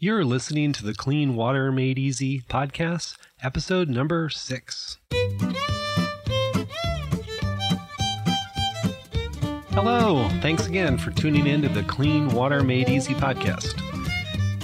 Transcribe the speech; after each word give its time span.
You're 0.00 0.24
listening 0.24 0.72
to 0.74 0.84
the 0.84 0.94
Clean 0.94 1.34
Water 1.34 1.72
Made 1.72 1.98
Easy 1.98 2.42
podcast, 2.42 3.16
episode 3.42 3.88
number 3.88 4.28
six. 4.28 4.98
Hello, 9.72 10.28
thanks 10.40 10.68
again 10.68 10.98
for 10.98 11.10
tuning 11.10 11.48
in 11.48 11.62
to 11.62 11.68
the 11.68 11.82
Clean 11.82 12.28
Water 12.28 12.62
Made 12.62 12.88
Easy 12.88 13.12
podcast. 13.12 13.76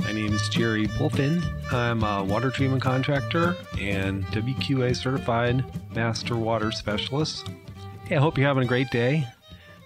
My 0.04 0.12
name 0.12 0.32
is 0.32 0.48
Jerry 0.50 0.86
Pulfin. 0.86 1.42
I'm 1.72 2.04
a 2.04 2.22
water 2.22 2.52
treatment 2.52 2.84
contractor 2.84 3.56
and 3.80 4.24
WQA 4.26 4.94
certified 4.94 5.64
master 5.96 6.36
water 6.36 6.70
specialist. 6.70 7.48
Hey, 8.04 8.14
I 8.14 8.20
hope 8.20 8.38
you're 8.38 8.46
having 8.46 8.62
a 8.62 8.68
great 8.68 8.90
day 8.90 9.26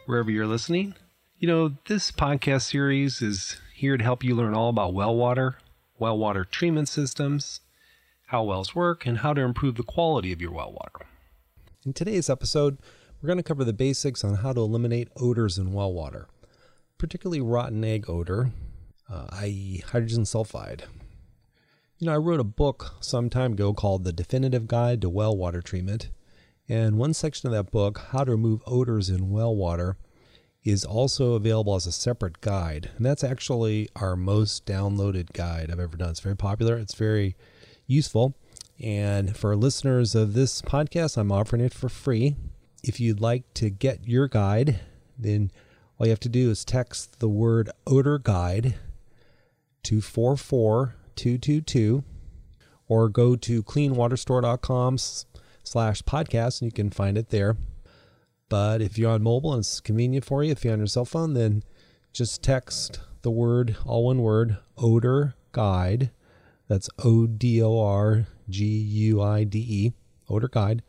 wherever 0.04 0.30
you're 0.30 0.46
listening. 0.46 0.94
You 1.38 1.48
know, 1.48 1.72
this 1.86 2.12
podcast 2.12 2.68
series 2.68 3.22
is 3.22 3.56
here 3.78 3.96
to 3.96 4.02
help 4.02 4.24
you 4.24 4.34
learn 4.34 4.54
all 4.54 4.70
about 4.70 4.92
well 4.92 5.14
water, 5.14 5.56
well 6.00 6.18
water 6.18 6.44
treatment 6.44 6.88
systems, 6.88 7.60
how 8.26 8.42
wells 8.42 8.74
work, 8.74 9.06
and 9.06 9.18
how 9.18 9.32
to 9.32 9.40
improve 9.40 9.76
the 9.76 9.84
quality 9.84 10.32
of 10.32 10.40
your 10.40 10.50
well 10.50 10.72
water. 10.72 11.06
In 11.86 11.92
today's 11.92 12.28
episode, 12.28 12.78
we're 13.22 13.28
going 13.28 13.38
to 13.38 13.42
cover 13.44 13.62
the 13.62 13.72
basics 13.72 14.24
on 14.24 14.34
how 14.34 14.52
to 14.52 14.60
eliminate 14.60 15.08
odors 15.16 15.58
in 15.58 15.72
well 15.72 15.92
water, 15.92 16.26
particularly 16.98 17.40
rotten 17.40 17.84
egg 17.84 18.10
odor, 18.10 18.50
uh, 19.08 19.28
i.e., 19.30 19.84
hydrogen 19.92 20.24
sulfide. 20.24 20.82
You 21.98 22.08
know, 22.08 22.14
I 22.14 22.16
wrote 22.16 22.40
a 22.40 22.44
book 22.44 22.96
some 22.98 23.30
time 23.30 23.52
ago 23.52 23.72
called 23.74 24.02
The 24.02 24.12
Definitive 24.12 24.66
Guide 24.66 25.00
to 25.02 25.08
Well 25.08 25.36
Water 25.36 25.62
Treatment, 25.62 26.10
and 26.68 26.98
one 26.98 27.14
section 27.14 27.46
of 27.46 27.52
that 27.52 27.70
book, 27.70 28.00
How 28.10 28.24
to 28.24 28.32
Remove 28.32 28.60
Odors 28.66 29.08
in 29.08 29.30
Well 29.30 29.54
Water, 29.54 29.96
is 30.68 30.84
also 30.84 31.32
available 31.32 31.74
as 31.74 31.86
a 31.86 31.92
separate 31.92 32.42
guide. 32.42 32.90
And 32.98 33.06
that's 33.06 33.24
actually 33.24 33.88
our 33.96 34.16
most 34.16 34.66
downloaded 34.66 35.32
guide 35.32 35.70
I've 35.70 35.80
ever 35.80 35.96
done. 35.96 36.10
It's 36.10 36.20
very 36.20 36.36
popular, 36.36 36.76
it's 36.76 36.94
very 36.94 37.36
useful. 37.86 38.34
And 38.78 39.34
for 39.34 39.56
listeners 39.56 40.14
of 40.14 40.34
this 40.34 40.60
podcast, 40.60 41.16
I'm 41.16 41.32
offering 41.32 41.62
it 41.62 41.72
for 41.72 41.88
free. 41.88 42.36
If 42.84 43.00
you'd 43.00 43.20
like 43.20 43.44
to 43.54 43.70
get 43.70 44.06
your 44.06 44.28
guide, 44.28 44.80
then 45.18 45.50
all 45.96 46.06
you 46.06 46.10
have 46.10 46.20
to 46.20 46.28
do 46.28 46.50
is 46.50 46.66
text 46.66 47.18
the 47.18 47.30
word 47.30 47.70
odor 47.86 48.18
guide 48.18 48.74
to 49.84 50.02
44222 50.02 52.04
or 52.88 53.08
go 53.08 53.36
to 53.36 53.62
cleanwaterstore.com 53.62 54.98
slash 55.64 56.02
podcast 56.02 56.60
and 56.60 56.70
you 56.70 56.72
can 56.72 56.90
find 56.90 57.16
it 57.16 57.30
there. 57.30 57.56
But 58.48 58.80
if 58.80 58.96
you're 58.96 59.10
on 59.10 59.22
mobile 59.22 59.52
and 59.52 59.60
it's 59.60 59.80
convenient 59.80 60.24
for 60.24 60.42
you, 60.42 60.52
if 60.52 60.64
you're 60.64 60.72
on 60.72 60.78
your 60.78 60.86
cell 60.86 61.04
phone, 61.04 61.34
then 61.34 61.62
just 62.12 62.42
text 62.42 63.00
the 63.22 63.30
word, 63.30 63.76
all 63.84 64.06
one 64.06 64.22
word, 64.22 64.56
odor 64.76 65.34
guide. 65.52 66.10
That's 66.66 66.88
O 67.04 67.26
D 67.26 67.62
O 67.62 67.78
R 67.80 68.26
G 68.48 68.64
U 68.64 69.22
I 69.22 69.44
D 69.44 69.58
E, 69.58 69.92
odor 70.28 70.48
guide. 70.48 70.82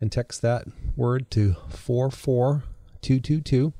And 0.00 0.10
text 0.10 0.40
that 0.42 0.66
word 0.96 1.30
to 1.32 1.56
44222 1.68 3.74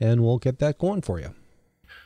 and 0.00 0.22
we'll 0.22 0.38
get 0.38 0.58
that 0.58 0.78
going 0.78 1.02
for 1.02 1.20
you. 1.20 1.34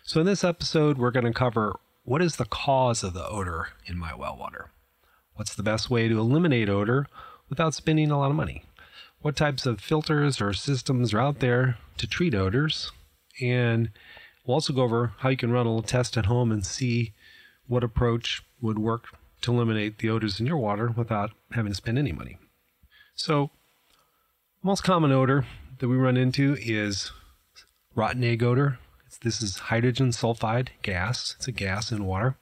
So, 0.05 0.21
in 0.21 0.27
this 0.27 0.45
episode, 0.45 0.99
we're 0.99 1.11
going 1.11 1.27
to 1.27 1.33
cover 1.33 1.79
what 2.05 2.23
is 2.23 2.37
the 2.37 2.45
cause 2.45 3.05
of 3.05 3.15
the 3.15 3.27
odor 3.27 3.69
in 3.87 3.99
my 3.99 4.15
well 4.15 4.37
water? 4.37 4.71
What's 5.35 5.55
the 5.55 5.63
best 5.63 5.91
way 5.91 6.09
to 6.09 6.19
eliminate 6.19 6.69
odor 6.69 7.07
without 7.49 7.75
spending 7.75 8.11
a 8.11 8.19
lot 8.19 8.31
of 8.31 8.37
money? 8.37 8.65
What 9.23 9.37
types 9.37 9.67
of 9.67 9.81
filters 9.81 10.41
or 10.41 10.53
systems 10.53 11.15
are 11.15 11.21
out 11.21 11.39
there 11.39 11.79
to 11.97 12.07
treat 12.07 12.35
odors. 12.35 12.91
And 13.41 13.91
we'll 14.45 14.55
also 14.55 14.73
go 14.73 14.83
over 14.83 15.13
how 15.19 15.31
you 15.31 15.37
can 15.37 15.53
run 15.53 15.67
a 15.67 15.71
little 15.71 15.83
test 15.83 16.17
at 16.17 16.27
home 16.27 16.53
and 16.53 16.67
see 16.67 17.13
what 17.67 17.85
approach 17.85 18.43
would 18.61 18.79
work 18.79 19.07
to 19.43 19.53
eliminate 19.53 19.99
the 19.99 20.11
odors 20.11 20.39
in 20.39 20.47
your 20.47 20.57
water 20.57 20.93
without 20.95 21.31
having 21.53 21.73
to 21.73 21.77
spend 21.77 21.99
any 21.99 22.13
money. 22.13 22.39
So, 23.15 23.51
most 24.63 24.85
common 24.85 25.13
odor 25.13 25.47
that 25.79 25.89
we 25.89 25.97
run 25.97 26.17
into 26.17 26.57
is 26.61 27.11
rotten 27.95 28.23
egg 28.25 28.43
odor. 28.43 28.79
This 29.23 29.41
is 29.41 29.59
hydrogen 29.59 30.11
sulfide 30.11 30.69
gas. 30.83 31.37
It's 31.39 31.47
a 31.47 31.53
gas 31.53 31.93
in 31.93 32.07
water. 32.07 32.37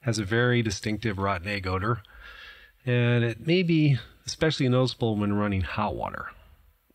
Has 0.00 0.18
a 0.18 0.24
very 0.24 0.60
distinctive 0.62 1.18
rotten 1.18 1.48
egg 1.48 1.66
odor. 1.66 2.02
And 2.84 3.24
it 3.24 3.46
may 3.46 3.62
be 3.62 3.98
especially 4.26 4.68
noticeable 4.68 5.16
when 5.16 5.32
running 5.32 5.62
hot 5.62 5.94
water. 5.94 6.30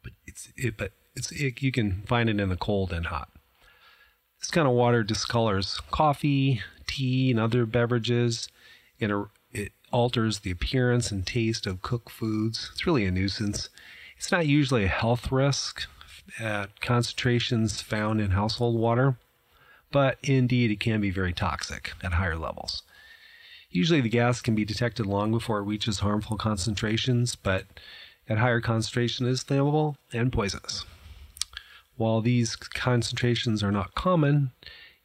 But 0.03 0.13
it's 0.25 0.49
it, 0.57 0.77
but 0.77 0.91
it's 1.15 1.31
it, 1.31 1.61
you 1.61 1.71
can 1.71 2.03
find 2.03 2.29
it 2.29 2.39
in 2.39 2.49
the 2.49 2.57
cold 2.57 2.91
and 2.93 3.07
hot. 3.07 3.29
This 4.39 4.51
kind 4.51 4.67
of 4.67 4.73
water 4.73 5.03
discolors 5.03 5.79
coffee, 5.91 6.61
tea, 6.85 7.31
and 7.31 7.39
other 7.39 7.65
beverages. 7.65 8.49
It, 8.99 9.11
uh, 9.11 9.25
it 9.51 9.71
alters 9.91 10.39
the 10.39 10.51
appearance 10.51 11.11
and 11.11 11.25
taste 11.25 11.65
of 11.65 11.81
cooked 11.81 12.09
foods. 12.09 12.69
It's 12.73 12.85
really 12.85 13.05
a 13.05 13.11
nuisance. 13.11 13.69
It's 14.17 14.31
not 14.31 14.47
usually 14.47 14.83
a 14.83 14.89
health 14.89 15.31
risk 15.31 15.87
at 16.39 16.81
concentrations 16.81 17.81
found 17.81 18.19
in 18.19 18.31
household 18.31 18.75
water, 18.77 19.17
but 19.91 20.17
indeed 20.23 20.71
it 20.71 20.79
can 20.79 20.99
be 20.99 21.09
very 21.09 21.33
toxic 21.33 21.93
at 22.03 22.13
higher 22.13 22.35
levels. 22.35 22.83
Usually 23.77 24.01
the 24.01 24.09
gas 24.09 24.41
can 24.41 24.55
be 24.55 24.65
detected 24.65 25.05
long 25.05 25.29
before 25.29 25.59
it 25.59 25.65
reaches 25.65 25.99
harmful 25.99 26.35
concentrations, 26.35 27.35
but 27.35 27.65
at 28.27 28.39
higher 28.39 28.59
concentration 28.59 29.27
is 29.27 29.43
flammable 29.43 29.97
and 30.11 30.33
poisonous. 30.33 30.83
While 31.95 32.21
these 32.21 32.55
concentrations 32.55 33.61
are 33.61 33.71
not 33.71 33.93
common, 33.93 34.49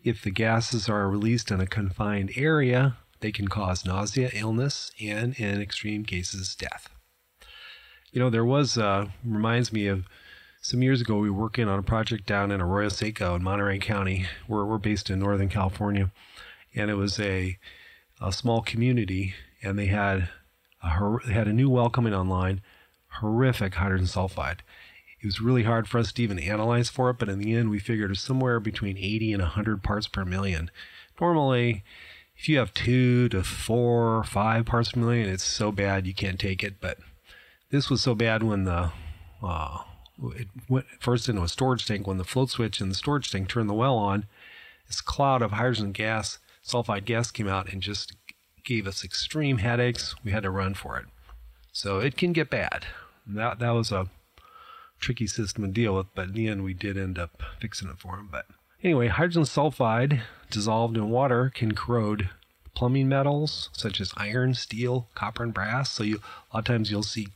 if 0.03 0.23
the 0.23 0.31
gases 0.31 0.89
are 0.89 1.11
released 1.11 1.51
in 1.51 1.61
a 1.61 1.67
confined 1.67 2.33
area, 2.35 2.97
they 3.21 3.31
can 3.31 3.49
cause 3.49 3.85
nausea, 3.85 4.31
illness, 4.33 4.91
and 4.99 5.39
in 5.39 5.61
extreme 5.61 6.07
cases, 6.07 6.55
death. 6.55 6.89
You 8.11 8.21
know, 8.21 8.31
there 8.31 8.43
was, 8.43 8.79
uh, 8.79 9.09
reminds 9.23 9.71
me 9.71 9.87
of 9.87 10.07
some 10.63 10.81
years 10.81 11.03
ago, 11.03 11.19
we 11.19 11.29
were 11.29 11.43
working 11.43 11.69
on 11.69 11.79
a 11.79 11.83
project 11.83 12.25
down 12.25 12.51
in 12.51 12.63
Arroyo 12.63 12.89
Seco 12.89 13.35
in 13.35 13.43
Monterey 13.43 13.81
County, 13.81 14.29
where 14.47 14.65
we're 14.65 14.79
based 14.79 15.11
in 15.11 15.19
Northern 15.19 15.51
California. 15.51 16.11
And 16.75 16.91
it 16.91 16.95
was 16.95 17.21
a 17.21 17.59
a 18.23 18.33
small 18.33 18.63
community, 18.63 19.35
and 19.63 19.79
they 19.79 19.87
had 19.87 20.29
a, 20.83 21.19
they 21.27 21.33
had 21.33 21.49
a 21.49 21.53
new 21.53 21.69
well 21.69 21.91
coming 21.91 22.15
online, 22.15 22.61
horrific 23.21 23.75
hydrogen 23.75 24.07
sulfide. 24.07 24.61
It 25.21 25.27
was 25.27 25.41
really 25.41 25.63
hard 25.65 25.89
for 25.89 25.99
us 25.99 26.13
to 26.13 26.23
even 26.23 26.39
analyze 26.39 26.89
for 26.89 27.11
it, 27.11 27.19
but 27.19 27.29
in 27.29 27.39
the 27.39 27.55
end, 27.55 27.71
we 27.71 27.79
figured 27.79 28.11
it 28.11 28.13
was 28.13 28.21
somewhere 28.21 28.59
between 28.59 28.97
80 28.97 29.35
and 29.35 29.43
100 29.43 29.83
parts 29.83 30.09
per 30.09 30.25
million. 30.25 30.71
Normally, 31.21 31.85
if 32.37 32.49
you 32.49 32.59
have 32.59 32.75
two 32.75 33.29
to 33.29 33.45
four 33.45 34.17
or 34.17 34.25
five 34.25 34.67
parts 34.67 34.93
per 34.93 35.01
million, 35.01 35.29
it's 35.29 35.45
so 35.45 35.71
bad 35.71 36.07
you 36.07 36.15
can't 36.15 36.41
take 36.41 36.65
it. 36.65 36.81
But 36.81 36.99
this 37.71 37.89
was 37.89 38.01
so 38.01 38.15
bad 38.15 38.43
when 38.43 38.65
the 38.65 38.91
uh, 39.43 39.79
it 40.37 40.49
went 40.69 40.87
first 40.99 41.29
into 41.29 41.43
a 41.43 41.49
storage 41.49 41.87
tank. 41.87 42.07
When 42.07 42.19
the 42.19 42.25
float 42.25 42.51
switch 42.51 42.81
in 42.81 42.89
the 42.89 42.95
storage 42.95 43.31
tank 43.31 43.49
turned 43.49 43.71
the 43.71 43.75
well 43.75 43.97
on, 43.97 44.27
this 44.89 45.01
cloud 45.01 45.43
of 45.43 45.53
hydrogen 45.53 45.93
gas 45.93 46.39
sulfide 46.65 47.05
gas 47.05 47.31
came 47.31 47.49
out 47.49 47.73
and 47.73 47.83
just 47.83 48.15
gave 48.65 48.87
us 48.87 49.05
extreme 49.05 49.59
headaches. 49.59 50.15
We 50.25 50.31
had 50.31 50.45
to 50.45 50.51
run 50.51 50.75
for 50.75 50.99
it. 50.99 51.07
So 51.73 51.99
it 51.99 52.17
can 52.17 52.33
get 52.33 52.51
bad. 52.51 52.87
That 53.27 53.59
that 53.59 53.71
was 53.71 53.93
a 53.93 54.09
tricky 55.01 55.27
system 55.27 55.65
to 55.65 55.71
deal 55.71 55.95
with, 55.95 56.07
but 56.15 56.29
in 56.29 56.35
the 56.35 56.49
end 56.49 56.65
we 56.65 56.75
did 56.75 56.97
end 56.97 57.19
up 57.19 57.43
fixing 57.61 57.89
it 57.89 57.99
for 57.99 58.17
him. 58.17 58.29
But 58.31 58.47
anyway, 58.83 59.09
hydrogen 59.09 59.45
sulfide 59.45 60.21
dissolved 60.51 60.97
in 60.97 61.11
water 61.11 61.51
can 61.55 61.75
corrode 61.75 62.29
plumbing 62.75 63.09
metals 63.09 63.69
such 63.73 64.01
as 64.01 64.13
iron, 64.17 64.55
steel, 64.55 65.09
copper, 65.15 65.43
and 65.43 65.55
brass. 65.55 65.91
So 65.91 66.05
you 66.05 66.17
a 66.17 66.57
lot 66.57 66.61
of 66.61 66.65
times 66.65 66.91
you'll 66.91 67.03
see 67.03 67.29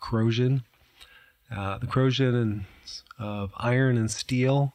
corrosion. 0.00 0.64
Uh, 1.54 1.78
the 1.78 1.86
corrosion 1.86 2.66
of 3.18 3.52
iron 3.56 3.96
and 3.96 4.10
steel 4.10 4.74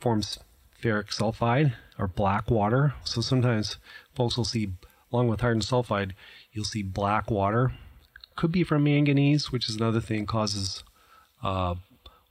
forms 0.00 0.38
ferric 0.82 1.10
sulfide 1.10 1.74
or 1.98 2.06
black 2.06 2.50
water. 2.50 2.94
So 3.04 3.20
sometimes 3.20 3.76
folks 4.14 4.36
will 4.36 4.44
see, 4.44 4.70
along 5.12 5.28
with 5.28 5.40
hydrogen 5.40 5.62
sulfide, 5.62 6.12
you'll 6.52 6.64
see 6.64 6.82
black 6.82 7.30
water. 7.30 7.72
Could 8.36 8.52
be 8.52 8.64
from 8.64 8.84
manganese, 8.84 9.50
which 9.50 9.68
is 9.68 9.76
another 9.76 10.00
thing 10.00 10.24
causes 10.26 10.84
uh, 11.42 11.74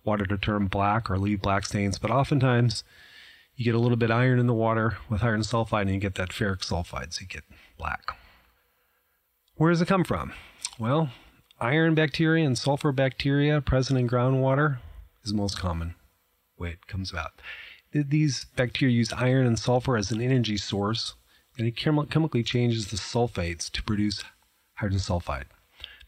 water 0.04 0.26
to 0.26 0.38
turn 0.38 0.68
black 0.68 1.12
or 1.12 1.18
leave 1.18 1.42
black 1.42 1.66
stains. 1.66 2.00
But 2.00 2.12
oftentimes 2.12 2.84
you 3.56 3.66
get 3.66 3.76
a 3.76 3.80
little 3.80 3.98
bit 3.98 4.12
iron 4.12 4.40
in 4.40 4.48
the 4.48 4.54
water 4.54 4.98
with 5.10 5.24
iron 5.24 5.42
sulfide 5.42 5.82
and 5.82 5.92
you 5.92 6.00
get 6.00 6.16
that 6.16 6.30
ferric 6.30 6.60
sulfide, 6.60 7.14
so 7.14 7.22
you 7.22 7.28
get 7.28 7.44
black. 7.78 8.16
Where 9.56 9.72
does 9.72 9.82
it 9.82 9.88
come 9.88 10.04
from? 10.04 10.34
Well, 10.80 11.10
iron 11.60 11.96
bacteria 11.96 12.46
and 12.46 12.58
sulfur 12.58 12.92
bacteria 12.92 13.60
present 13.60 14.00
in 14.00 14.08
groundwater 14.08 14.78
is 15.24 15.34
most 15.34 15.60
common 15.60 15.96
way 16.58 16.70
it 16.70 16.88
comes 16.88 17.12
about. 17.12 17.34
These 17.94 18.46
bacteria 18.56 18.96
use 18.96 19.14
iron 19.14 19.48
and 19.48 19.58
sulfur 19.58 19.98
as 19.98 20.12
an 20.12 20.22
energy 20.22 20.58
source, 20.58 21.16
and 21.58 21.68
it 21.68 21.76
chem- 21.76 22.06
chemically 22.08 22.44
changes 22.44 22.88
the 22.88 22.98
sulfates 22.98 23.72
to 23.72 23.84
produce 23.84 24.24
hydrogen 24.76 25.00
sulfide. 25.00 25.46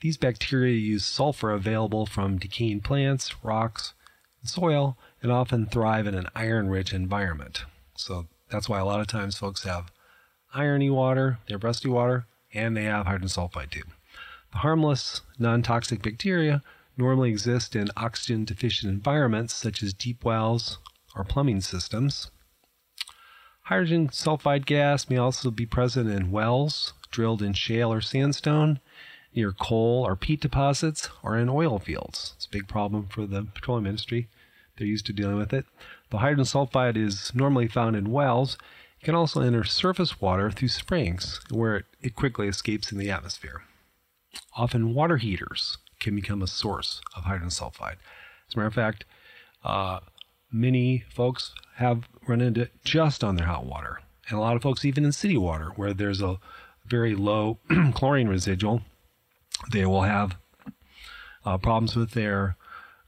These 0.01 0.17
bacteria 0.17 0.75
use 0.75 1.05
sulfur 1.05 1.51
available 1.51 2.05
from 2.05 2.37
decaying 2.37 2.81
plants, 2.81 3.43
rocks, 3.43 3.93
and 4.41 4.49
soil, 4.49 4.97
and 5.21 5.31
often 5.31 5.65
thrive 5.65 6.07
in 6.07 6.15
an 6.15 6.27
iron 6.35 6.69
rich 6.69 6.93
environment. 6.93 7.65
So 7.95 8.27
that's 8.49 8.69
why 8.69 8.79
a 8.79 8.85
lot 8.85 8.99
of 8.99 9.07
times 9.07 9.37
folks 9.37 9.63
have 9.63 9.91
irony 10.53 10.89
water, 10.89 11.39
they 11.47 11.53
have 11.53 11.63
rusty 11.63 11.89
water, 11.89 12.25
and 12.53 12.75
they 12.75 12.83
have 12.83 13.05
hydrogen 13.05 13.29
sulfide 13.29 13.71
too. 13.71 13.83
The 14.51 14.59
harmless, 14.59 15.21
non 15.37 15.61
toxic 15.61 16.01
bacteria 16.01 16.61
normally 16.97 17.29
exist 17.29 17.75
in 17.75 17.89
oxygen 17.95 18.45
deficient 18.45 18.91
environments 18.91 19.53
such 19.53 19.81
as 19.81 19.93
deep 19.93 20.25
wells 20.25 20.77
or 21.19 21.23
plumbing 21.25 21.61
systems. 21.61 22.31
Hydrogen 23.63 24.07
sulfide 24.07 24.65
gas 24.65 25.09
may 25.09 25.17
also 25.17 25.51
be 25.51 25.65
present 25.65 26.09
in 26.09 26.31
wells 26.31 26.93
drilled 27.11 27.41
in 27.41 27.53
shale 27.53 27.91
or 27.91 28.01
sandstone, 28.01 28.79
near 29.35 29.51
coal 29.51 30.05
or 30.05 30.15
peat 30.15 30.41
deposits, 30.41 31.09
or 31.23 31.37
in 31.37 31.49
oil 31.49 31.79
fields. 31.79 32.33
It's 32.35 32.45
a 32.45 32.49
big 32.49 32.67
problem 32.67 33.07
for 33.07 33.25
the 33.25 33.43
petroleum 33.53 33.85
industry. 33.85 34.27
They're 34.77 34.87
used 34.87 35.05
to 35.07 35.13
dealing 35.13 35.37
with 35.37 35.53
it. 35.53 35.65
The 36.09 36.19
hydrogen 36.19 36.45
sulfide 36.45 36.97
is 36.97 37.33
normally 37.35 37.67
found 37.67 37.95
in 37.95 38.11
wells. 38.11 38.57
It 39.01 39.05
can 39.05 39.15
also 39.15 39.41
enter 39.41 39.63
surface 39.63 40.19
water 40.19 40.49
through 40.51 40.69
springs, 40.69 41.39
where 41.49 41.83
it, 42.01 42.15
quickly 42.15 42.47
escapes 42.47 42.91
in 42.91 42.97
the 42.97 43.11
atmosphere. 43.11 43.63
Often, 44.55 44.93
water 44.93 45.17
heaters 45.17 45.77
can 45.99 46.15
become 46.15 46.41
a 46.41 46.47
source 46.47 47.01
of 47.15 47.23
hydrogen 47.23 47.49
sulfide. 47.49 47.97
As 48.47 48.55
a 48.55 48.57
matter 48.57 48.67
of 48.67 48.73
fact, 48.73 49.05
uh, 49.63 49.99
many 50.51 51.03
folks 51.13 51.53
have 51.75 52.07
run 52.27 52.41
into 52.41 52.69
just 52.83 53.23
on 53.23 53.35
their 53.35 53.47
hot 53.47 53.65
water. 53.65 54.01
And 54.27 54.37
a 54.37 54.41
lot 54.41 54.55
of 54.55 54.61
folks, 54.61 54.85
even 54.85 55.05
in 55.05 55.11
city 55.11 55.37
water, 55.37 55.71
where 55.75 55.93
there's 55.93 56.21
a 56.21 56.37
very 56.85 57.15
low 57.15 57.59
chlorine 57.93 58.27
residual, 58.27 58.81
they 59.71 59.85
will 59.85 60.03
have 60.03 60.35
uh, 61.45 61.57
problems 61.57 61.95
with 61.95 62.11
their 62.11 62.55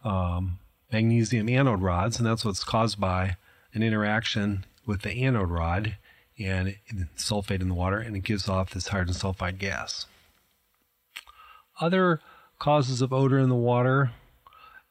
um, 0.04 0.60
magnesium 0.92 1.50
anode 1.50 1.82
rods, 1.82 2.18
and 2.18 2.26
that's 2.26 2.44
what's 2.44 2.64
caused 2.64 3.00
by 3.00 3.38
an 3.74 3.84
interaction 3.84 4.66
with 4.86 5.02
the 5.02 5.12
anode 5.12 5.50
rod 5.50 5.98
and 6.40 6.76
sulfate 7.18 7.62
in 7.62 7.70
the 7.70 7.76
water, 7.76 8.00
and 8.00 8.16
it 8.16 8.24
gives 8.24 8.50
off 8.50 8.72
this 8.72 8.88
hydrogen 8.88 9.16
sulfide 9.16 9.58
gas. 9.58 10.08
Other 11.80 12.20
causes 12.60 13.02
of 13.02 13.14
odor 13.14 13.40
in 13.40 13.50
the 13.50 13.56
water, 13.56 14.12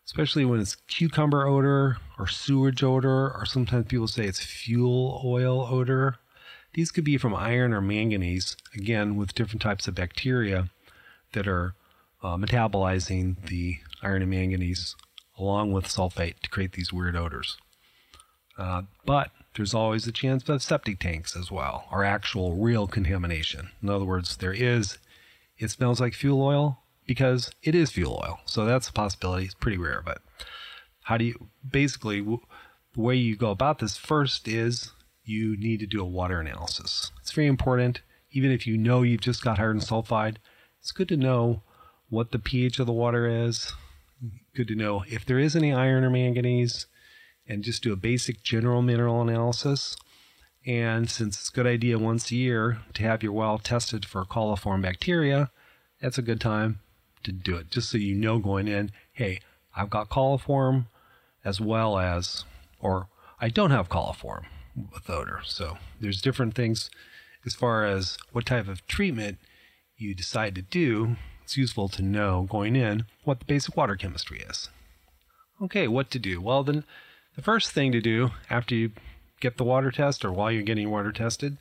especially 0.07 0.45
when 0.45 0.61
it's 0.61 0.77
cucumber 0.89 1.47
odor 1.47 1.99
or 2.19 2.27
sewage 2.27 2.83
odor, 2.83 3.31
or 3.31 3.45
sometimes 3.47 3.87
people 3.87 4.09
say 4.09 4.25
it's 4.25 4.43
fuel 4.43 5.23
oil 5.25 5.67
odor. 5.71 6.17
These 6.75 6.91
could 6.91 7.05
be 7.05 7.19
from 7.19 7.35
iron 7.35 7.73
or 7.73 7.81
manganese, 7.81 8.57
again, 8.75 9.17
with 9.17 9.35
different 9.35 9.63
types 9.63 9.89
of 9.89 9.95
bacteria 9.95 10.71
that 11.33 11.49
are 11.49 11.75
uh, 12.23 12.37
metabolizing 12.37 13.47
the 13.47 13.79
iron 14.03 14.23
and 14.23 14.31
manganese 14.31 14.95
along 15.39 15.73
with 15.73 15.87
sulfate 15.87 16.39
to 16.41 16.51
create 16.51 16.73
these 16.73 16.93
weird 16.93 17.17
odors. 17.17 17.57
Uh, 18.59 18.83
but 19.07 19.31
there's 19.55 19.75
always 19.75 20.07
a 20.07 20.13
chance 20.13 20.49
of 20.49 20.63
septic 20.63 20.99
tanks 20.99 21.35
as 21.35 21.51
well, 21.51 21.87
or 21.91 22.05
actual 22.05 22.55
real 22.55 22.87
contamination. 22.87 23.71
In 23.83 23.89
other 23.89 24.05
words, 24.05 24.37
there 24.37 24.53
is, 24.53 24.99
it 25.59 25.71
smells 25.71 26.01
like 26.01 26.15
fuel 26.15 26.43
oil 26.43 26.83
because 27.11 27.51
it 27.61 27.75
is 27.75 27.91
fuel 27.91 28.23
oil. 28.25 28.39
So 28.45 28.65
that's 28.65 28.89
a 28.89 28.93
possibility. 28.93 29.45
It's 29.45 29.55
pretty 29.55 29.79
rare, 29.79 30.01
but 30.01 30.23
how 31.03 31.17
do 31.17 31.25
you 31.25 31.49
basically 31.69 32.21
the 32.21 33.01
way 33.01 33.17
you 33.17 33.35
go 33.35 33.51
about 33.51 33.81
this 33.81 33.97
first 33.97 34.47
is 34.47 34.93
you 35.25 35.57
need 35.57 35.81
to 35.81 35.87
do 35.87 36.01
a 36.01 36.05
water 36.05 36.39
analysis. 36.39 37.11
It's 37.21 37.33
very 37.33 37.49
important. 37.49 38.03
Even 38.31 38.53
if 38.53 38.65
you 38.65 38.79
know 38.79 39.03
you've 39.03 39.23
just 39.23 39.43
got 39.43 39.59
hydrogen 39.59 39.85
sulfide, 39.85 40.37
it's 40.79 40.93
good 40.93 41.09
to 41.09 41.17
know 41.17 41.65
what 42.11 42.31
the 42.31 42.39
pH 42.39 42.79
of 42.79 42.87
the 42.87 42.93
water 42.93 43.27
is. 43.27 43.73
Good 44.55 44.69
to 44.69 44.77
know 44.77 45.03
if 45.09 45.27
there 45.27 45.41
is 45.41 45.57
any 45.57 45.73
iron 45.73 46.05
or 46.05 46.11
manganese, 46.11 46.87
and 47.45 47.65
just 47.65 47.83
do 47.83 47.93
a 47.93 47.97
basic 47.97 48.45
general 48.45 48.83
mineral 48.83 49.21
analysis. 49.21 49.97
And 50.65 51.11
since 51.11 51.41
it's 51.41 51.49
a 51.49 51.53
good 51.53 51.67
idea 51.67 51.99
once 51.99 52.31
a 52.31 52.37
year 52.37 52.79
to 52.95 53.03
have 53.03 53.25
your 53.25 53.33
well 53.33 53.59
tested 53.59 54.05
for 54.05 54.25
coliform 54.25 54.83
bacteria, 54.83 55.51
that's 56.01 56.19
a 56.19 56.23
good 56.23 56.41
time 56.41 56.79
to 57.25 57.33
do 57.33 57.57
it, 57.57 57.71
just 57.71 57.91
so 57.91 57.99
you 57.99 58.15
know 58.15 58.39
going 58.39 58.69
in, 58.69 58.91
hey, 59.13 59.41
I've 59.77 59.91
got 59.91 60.09
coliform 60.11 60.87
as 61.45 61.61
well 61.61 61.99
as, 61.99 62.45
or 62.81 63.09
I 63.41 63.49
don't 63.49 63.71
have 63.71 63.89
coliform 63.89 64.45
with 64.93 65.09
odor. 65.09 65.41
So 65.45 65.79
there's 66.01 66.21
different 66.21 66.55
things 66.55 66.91
as 67.45 67.55
far 67.55 67.85
as 67.85 68.19
what 68.33 68.47
type 68.47 68.69
of 68.69 68.87
treatment 68.87 69.39
you 69.97 70.15
decide 70.15 70.55
to 70.55 70.63
do, 70.63 71.17
it's 71.43 71.57
useful 71.57 71.89
to 71.89 72.03
know 72.03 72.47
going 72.51 72.77
in 72.77 73.05
what 73.25 73.41
the 73.41 73.45
basic 73.45 73.77
water 73.77 73.97
chemistry 73.97 74.41
is. 74.41 74.69
Okay, 75.61 75.89
what 75.89 76.11
to 76.11 76.19
do? 76.19 76.41
Well, 76.41 76.63
then 76.63 76.85
the 77.37 77.43
first 77.43 77.73
thing 77.73 77.93
to 77.93 78.01
do 78.01 78.31
after 78.49 78.75
you 78.75 78.93
get 79.41 79.57
the 79.57 79.65
water 79.65 79.91
test 79.91 80.25
or 80.25 80.33
while 80.33 80.51
you're 80.51 80.63
getting 80.63 80.91
water 80.91 81.13
tested 81.13 81.59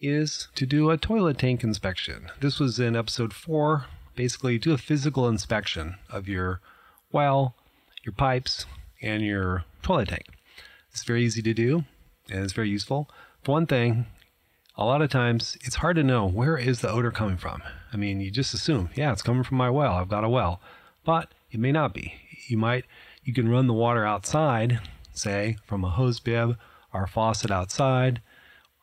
is 0.00 0.48
to 0.54 0.66
do 0.66 0.90
a 0.90 0.98
toilet 0.98 1.38
tank 1.38 1.64
inspection. 1.64 2.30
This 2.40 2.60
was 2.60 2.78
in 2.78 2.96
episode 2.96 3.32
4. 3.32 3.86
Basically, 4.16 4.58
do 4.58 4.72
a 4.72 4.78
physical 4.78 5.28
inspection 5.28 5.96
of 6.10 6.28
your 6.28 6.60
well, 7.12 7.54
your 8.04 8.12
pipes, 8.12 8.66
and 9.00 9.22
your 9.22 9.64
toilet 9.82 10.08
tank. 10.08 10.26
It's 10.90 11.04
very 11.04 11.24
easy 11.24 11.42
to 11.42 11.54
do 11.54 11.84
and 12.30 12.42
it's 12.42 12.52
very 12.52 12.68
useful. 12.68 13.08
For 13.42 13.52
one 13.52 13.66
thing, 13.66 14.06
a 14.76 14.84
lot 14.84 15.02
of 15.02 15.10
times 15.10 15.56
it's 15.62 15.76
hard 15.76 15.96
to 15.96 16.02
know 16.02 16.26
where 16.26 16.56
is 16.56 16.80
the 16.80 16.90
odor 16.90 17.10
coming 17.10 17.36
from. 17.36 17.62
I 17.92 17.96
mean, 17.96 18.20
you 18.20 18.30
just 18.30 18.54
assume, 18.54 18.90
yeah, 18.94 19.12
it's 19.12 19.22
coming 19.22 19.42
from 19.42 19.58
my 19.58 19.70
well. 19.70 19.94
I've 19.94 20.08
got 20.08 20.24
a 20.24 20.28
well, 20.28 20.60
but 21.04 21.32
it 21.50 21.60
may 21.60 21.72
not 21.72 21.94
be. 21.94 22.14
You 22.48 22.58
might, 22.58 22.84
you 23.24 23.32
can 23.32 23.48
run 23.48 23.66
the 23.66 23.72
water 23.72 24.04
outside, 24.04 24.80
say 25.12 25.56
from 25.66 25.84
a 25.84 25.90
hose 25.90 26.20
bib 26.20 26.58
or 26.92 27.04
a 27.04 27.08
faucet 27.08 27.50
outside, 27.50 28.20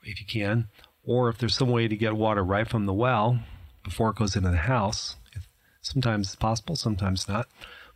if 0.03 0.19
you 0.19 0.25
can, 0.25 0.68
or 1.03 1.30
if 1.30 1.38
there's 1.38 1.56
some 1.56 1.69
way 1.69 1.88
to 1.88 1.95
get 1.95 2.15
water 2.15 2.44
right 2.44 2.68
from 2.68 2.85
the 2.85 2.94
well 2.94 3.39
before 3.83 4.09
it 4.09 4.15
goes 4.15 4.35
into 4.35 4.50
the 4.50 4.57
house. 4.57 5.18
Sometimes 5.83 6.27
it's 6.27 6.35
possible, 6.35 6.75
sometimes 6.75 7.27
not. 7.27 7.47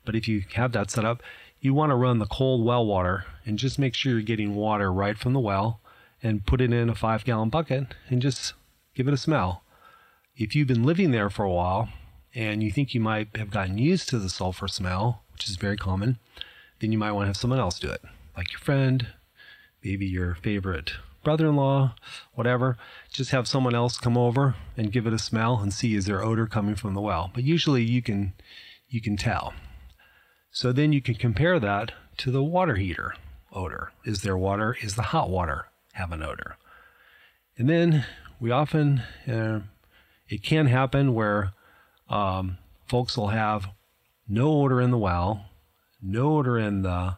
But 0.05 0.15
if 0.15 0.27
you 0.27 0.43
have 0.53 0.73
that 0.73 0.91
set 0.91 1.05
up, 1.05 1.23
you 1.59 1.73
want 1.73 1.89
to 1.89 1.95
run 1.95 2.19
the 2.19 2.27
cold 2.27 2.63
well 2.63 2.85
water 2.85 3.25
and 3.45 3.57
just 3.57 3.79
make 3.79 3.95
sure 3.95 4.11
you're 4.11 4.21
getting 4.21 4.55
water 4.55 4.91
right 4.91 5.17
from 5.17 5.33
the 5.33 5.39
well 5.39 5.79
and 6.21 6.45
put 6.45 6.61
it 6.61 6.71
in 6.71 6.89
a 6.89 6.95
five 6.95 7.23
gallon 7.25 7.49
bucket 7.49 7.87
and 8.09 8.21
just 8.21 8.53
give 8.93 9.07
it 9.07 9.13
a 9.13 9.17
smell. 9.17 9.63
If 10.35 10.55
you've 10.55 10.67
been 10.67 10.83
living 10.83 11.11
there 11.11 11.29
for 11.29 11.43
a 11.43 11.51
while 11.51 11.89
and 12.35 12.61
you 12.61 12.71
think 12.71 12.93
you 12.93 12.99
might 13.01 13.35
have 13.37 13.49
gotten 13.49 13.77
used 13.77 14.09
to 14.09 14.19
the 14.19 14.29
sulfur 14.29 14.67
smell, 14.67 15.23
which 15.31 15.49
is 15.49 15.55
very 15.55 15.77
common, 15.77 16.19
then 16.79 16.91
you 16.91 16.97
might 16.97 17.13
want 17.13 17.23
to 17.23 17.27
have 17.27 17.37
someone 17.37 17.59
else 17.59 17.79
do 17.79 17.89
it, 17.89 18.03
like 18.35 18.51
your 18.51 18.59
friend, 18.59 19.07
maybe 19.83 20.05
your 20.05 20.35
favorite 20.35 20.91
brother 21.27 21.49
in 21.49 21.57
law, 21.57 21.93
whatever. 22.35 22.77
Just 23.11 23.31
have 23.31 23.49
someone 23.49 23.75
else 23.75 23.97
come 23.97 24.17
over 24.17 24.55
and 24.77 24.93
give 24.93 25.05
it 25.05 25.11
a 25.11 25.19
smell 25.19 25.59
and 25.59 25.73
see 25.73 25.93
is 25.93 26.05
there 26.05 26.23
odor 26.23 26.47
coming 26.47 26.75
from 26.75 26.93
the 26.93 27.01
well. 27.01 27.31
But 27.33 27.43
usually 27.43 27.83
you 27.83 28.01
can 28.01 28.31
you 28.87 29.01
can 29.01 29.17
tell. 29.17 29.53
So 30.51 30.71
then 30.71 30.93
you 30.93 31.01
can 31.01 31.15
compare 31.15 31.59
that 31.59 31.91
to 32.19 32.31
the 32.31 32.41
water 32.41 32.75
heater 32.75 33.13
odor. 33.51 33.91
Is 34.05 34.21
there 34.21 34.37
water? 34.37 34.77
Is 34.81 34.95
the 34.95 35.01
hot 35.01 35.29
water 35.29 35.65
have 35.95 36.13
an 36.13 36.23
odor. 36.23 36.55
And 37.57 37.69
then 37.69 38.05
we 38.39 38.49
often, 38.49 38.99
uh, 39.27 39.59
it 40.29 40.43
can 40.43 40.67
happen 40.67 41.13
where 41.13 41.51
um, 42.07 42.57
folks 42.87 43.17
will 43.17 43.29
have 43.29 43.67
no 44.29 44.61
odor 44.61 44.79
in 44.79 44.91
the 44.91 44.97
well, 44.97 45.47
no 46.01 46.37
odor 46.37 46.57
in 46.57 46.83
the 46.83 47.17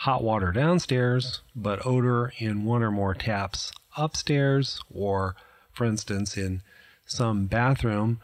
hot 0.00 0.22
water 0.22 0.50
downstairs, 0.50 1.42
but 1.54 1.84
odor 1.84 2.32
in 2.38 2.64
one 2.64 2.82
or 2.82 2.90
more 2.90 3.12
taps 3.12 3.70
upstairs, 3.98 4.80
or 4.90 5.36
for 5.72 5.84
instance, 5.84 6.38
in 6.38 6.62
some 7.04 7.44
bathroom, 7.44 8.18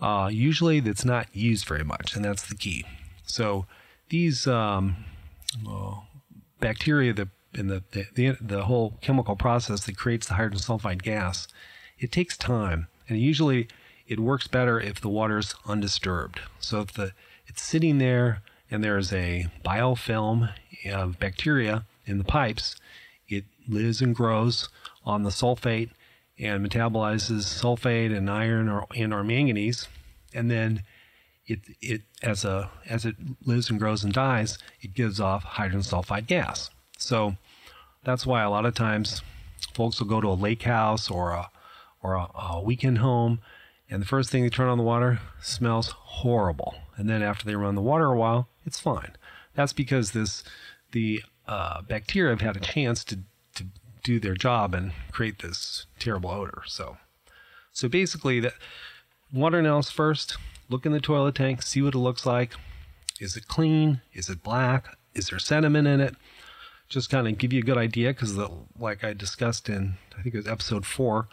uh, 0.00 0.28
usually 0.30 0.80
that's 0.80 1.04
not 1.04 1.26
used 1.34 1.66
very 1.66 1.82
much, 1.82 2.14
and 2.14 2.22
that's 2.22 2.46
the 2.46 2.54
key. 2.54 2.84
So 3.24 3.64
these 4.10 4.46
um, 4.46 4.96
uh, 5.66 5.94
bacteria 6.60 7.14
that 7.14 7.28
in 7.54 7.68
the, 7.68 7.82
the, 7.92 8.36
the 8.38 8.64
whole 8.64 8.98
chemical 9.00 9.34
process 9.34 9.86
that 9.86 9.96
creates 9.96 10.26
the 10.26 10.34
hydrogen 10.34 10.60
sulfide 10.60 11.00
gas, 11.00 11.48
it 11.98 12.12
takes 12.12 12.36
time, 12.36 12.88
and 13.08 13.18
usually 13.18 13.68
it 14.06 14.20
works 14.20 14.46
better 14.46 14.78
if 14.78 15.00
the 15.00 15.08
water's 15.08 15.54
undisturbed. 15.64 16.40
So 16.60 16.80
if 16.80 16.92
the 16.92 17.12
it's 17.46 17.62
sitting 17.62 17.96
there 17.96 18.42
and 18.74 18.82
there's 18.82 19.12
a 19.12 19.46
biofilm 19.64 20.52
of 20.92 21.20
bacteria 21.20 21.84
in 22.06 22.18
the 22.18 22.24
pipes, 22.24 22.74
it 23.28 23.44
lives 23.68 24.02
and 24.02 24.16
grows 24.16 24.68
on 25.04 25.22
the 25.22 25.30
sulfate 25.30 25.90
and 26.40 26.66
metabolizes 26.66 27.44
sulfate 27.44 28.14
and 28.14 28.28
iron 28.28 28.68
or 28.68 28.84
and 28.96 29.14
or 29.14 29.22
manganese, 29.22 29.86
and 30.34 30.50
then 30.50 30.82
it 31.46 31.60
it 31.80 32.02
as 32.20 32.44
a 32.44 32.68
as 32.88 33.04
it 33.04 33.14
lives 33.46 33.70
and 33.70 33.78
grows 33.78 34.02
and 34.02 34.12
dies, 34.12 34.58
it 34.80 34.92
gives 34.92 35.20
off 35.20 35.44
hydrogen 35.44 35.82
sulfide 35.82 36.26
gas. 36.26 36.68
So 36.98 37.36
that's 38.02 38.26
why 38.26 38.42
a 38.42 38.50
lot 38.50 38.66
of 38.66 38.74
times 38.74 39.22
folks 39.72 40.00
will 40.00 40.08
go 40.08 40.20
to 40.20 40.28
a 40.28 40.34
lake 40.34 40.62
house 40.62 41.08
or 41.08 41.30
a 41.30 41.48
or 42.02 42.14
a, 42.14 42.28
a 42.34 42.60
weekend 42.60 42.98
home, 42.98 43.38
and 43.88 44.02
the 44.02 44.06
first 44.06 44.30
thing 44.30 44.42
they 44.42 44.50
turn 44.50 44.68
on 44.68 44.78
the 44.78 44.84
water 44.84 45.20
smells 45.40 45.90
horrible, 45.90 46.74
and 46.96 47.08
then 47.08 47.22
after 47.22 47.46
they 47.46 47.54
run 47.54 47.76
the 47.76 47.80
water 47.80 48.06
a 48.06 48.16
while, 48.16 48.48
it's 48.64 48.80
fine. 48.80 49.12
That's 49.54 49.72
because 49.72 50.12
this 50.12 50.44
the 50.92 51.22
uh, 51.46 51.82
bacteria 51.82 52.30
have 52.32 52.40
had 52.40 52.56
a 52.56 52.60
chance 52.60 53.04
to 53.04 53.20
to 53.54 53.66
do 54.02 54.20
their 54.20 54.34
job 54.34 54.74
and 54.74 54.92
create 55.10 55.40
this 55.40 55.86
terrible 55.98 56.30
odor. 56.30 56.62
So, 56.66 56.98
so 57.72 57.88
basically, 57.88 58.40
that 58.40 58.54
water 59.32 59.58
analysis 59.58 59.92
first. 59.92 60.36
Look 60.70 60.86
in 60.86 60.92
the 60.92 61.00
toilet 61.00 61.34
tank, 61.34 61.62
see 61.62 61.82
what 61.82 61.94
it 61.94 61.98
looks 61.98 62.24
like. 62.24 62.54
Is 63.20 63.36
it 63.36 63.48
clean? 63.48 64.00
Is 64.14 64.30
it 64.30 64.42
black? 64.42 64.96
Is 65.14 65.28
there 65.28 65.38
sediment 65.38 65.86
in 65.86 66.00
it? 66.00 66.16
Just 66.88 67.10
kind 67.10 67.28
of 67.28 67.36
give 67.36 67.52
you 67.52 67.60
a 67.60 67.64
good 67.64 67.76
idea 67.76 68.10
because, 68.10 68.38
like 68.78 69.04
I 69.04 69.12
discussed 69.12 69.68
in, 69.68 69.96
I 70.18 70.22
think 70.22 70.34
it 70.34 70.38
was 70.38 70.48
episode 70.48 70.86
four, 70.86 71.28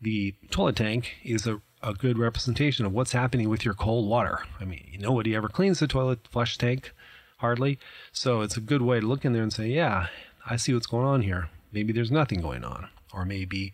the 0.00 0.34
toilet 0.50 0.76
tank 0.76 1.16
is 1.24 1.46
a, 1.46 1.60
a 1.82 1.94
good 1.94 2.18
representation 2.18 2.84
of 2.84 2.92
what's 2.92 3.12
happening 3.12 3.48
with 3.48 3.64
your 3.64 3.74
cold 3.74 4.08
water. 4.08 4.40
I 4.60 4.64
mean, 4.64 4.96
nobody 4.98 5.34
ever 5.34 5.48
cleans 5.48 5.78
the 5.78 5.86
toilet 5.86 6.26
flush 6.30 6.58
tank, 6.58 6.92
hardly. 7.38 7.78
So 8.12 8.40
it's 8.40 8.56
a 8.56 8.60
good 8.60 8.82
way 8.82 9.00
to 9.00 9.06
look 9.06 9.24
in 9.24 9.32
there 9.32 9.42
and 9.42 9.52
say, 9.52 9.68
yeah, 9.68 10.08
I 10.48 10.56
see 10.56 10.74
what's 10.74 10.86
going 10.86 11.06
on 11.06 11.22
here. 11.22 11.50
Maybe 11.72 11.92
there's 11.92 12.10
nothing 12.10 12.40
going 12.40 12.64
on. 12.64 12.88
Or 13.12 13.24
maybe 13.24 13.72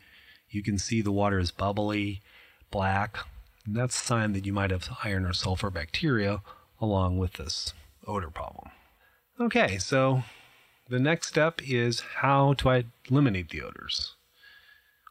you 0.50 0.62
can 0.62 0.78
see 0.78 1.02
the 1.02 1.12
water 1.12 1.38
is 1.38 1.50
bubbly, 1.50 2.20
black. 2.70 3.18
And 3.66 3.76
that's 3.76 4.00
a 4.00 4.04
sign 4.04 4.32
that 4.32 4.46
you 4.46 4.52
might 4.52 4.70
have 4.70 4.90
iron 5.02 5.24
or 5.24 5.32
sulfur 5.32 5.70
bacteria 5.70 6.42
along 6.80 7.18
with 7.18 7.34
this 7.34 7.72
odor 8.06 8.30
problem. 8.30 8.70
Okay, 9.40 9.78
so 9.78 10.22
the 10.88 10.98
next 10.98 11.28
step 11.28 11.60
is 11.66 12.00
how 12.16 12.52
to 12.54 12.84
eliminate 13.10 13.48
the 13.48 13.62
odors. 13.62 14.14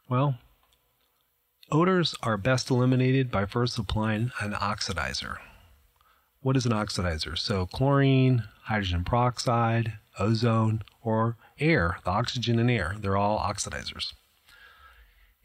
Well, 0.08 0.38
odors 1.70 2.14
are 2.22 2.36
best 2.36 2.70
eliminated 2.70 3.30
by 3.30 3.46
first 3.46 3.78
applying 3.78 4.32
an 4.40 4.52
oxidizer. 4.52 5.38
What 6.40 6.56
is 6.56 6.66
an 6.66 6.72
oxidizer? 6.72 7.38
So, 7.38 7.66
chlorine, 7.66 8.44
hydrogen 8.64 9.04
peroxide, 9.04 9.94
ozone, 10.18 10.82
or 11.02 11.36
air, 11.58 11.98
the 12.04 12.10
oxygen 12.10 12.58
in 12.58 12.70
air, 12.70 12.96
they're 12.98 13.16
all 13.16 13.38
oxidizers. 13.38 14.12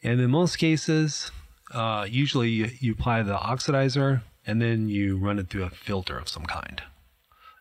And 0.04 0.20
in 0.20 0.30
most 0.30 0.58
cases, 0.58 1.32
uh, 1.74 2.06
usually 2.10 2.50
you, 2.50 2.70
you 2.80 2.94
apply 2.94 3.22
the 3.24 3.38
oxidizer 3.38 4.22
and 4.46 4.62
then 4.62 4.90
you 4.90 5.18
run 5.18 5.40
it 5.40 5.50
through 5.50 5.64
a 5.64 5.70
filter 5.70 6.18
of 6.18 6.30
some 6.30 6.46
kind. 6.46 6.82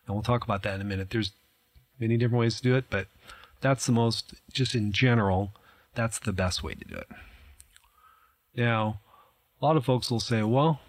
And 0.05 0.15
we'll 0.15 0.23
talk 0.23 0.43
about 0.43 0.63
that 0.63 0.75
in 0.75 0.81
a 0.81 0.85
minute. 0.85 1.09
There's 1.11 1.31
many 1.99 2.17
different 2.17 2.39
ways 2.39 2.55
to 2.57 2.63
do 2.63 2.75
it, 2.75 2.85
but 2.89 3.07
that's 3.61 3.85
the 3.85 3.91
most, 3.91 4.33
just 4.51 4.73
in 4.73 4.91
general, 4.91 5.51
that's 5.93 6.19
the 6.19 6.33
best 6.33 6.63
way 6.63 6.73
to 6.73 6.85
do 6.85 6.95
it. 6.95 7.07
Now, 8.59 8.99
a 9.61 9.65
lot 9.65 9.77
of 9.77 9.85
folks 9.85 10.11
will 10.11 10.19
say, 10.19 10.43
well, 10.43 10.81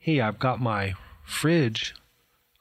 hey, 0.00 0.20
I've 0.20 0.40
got 0.40 0.60
my 0.60 0.94
fridge 1.24 1.94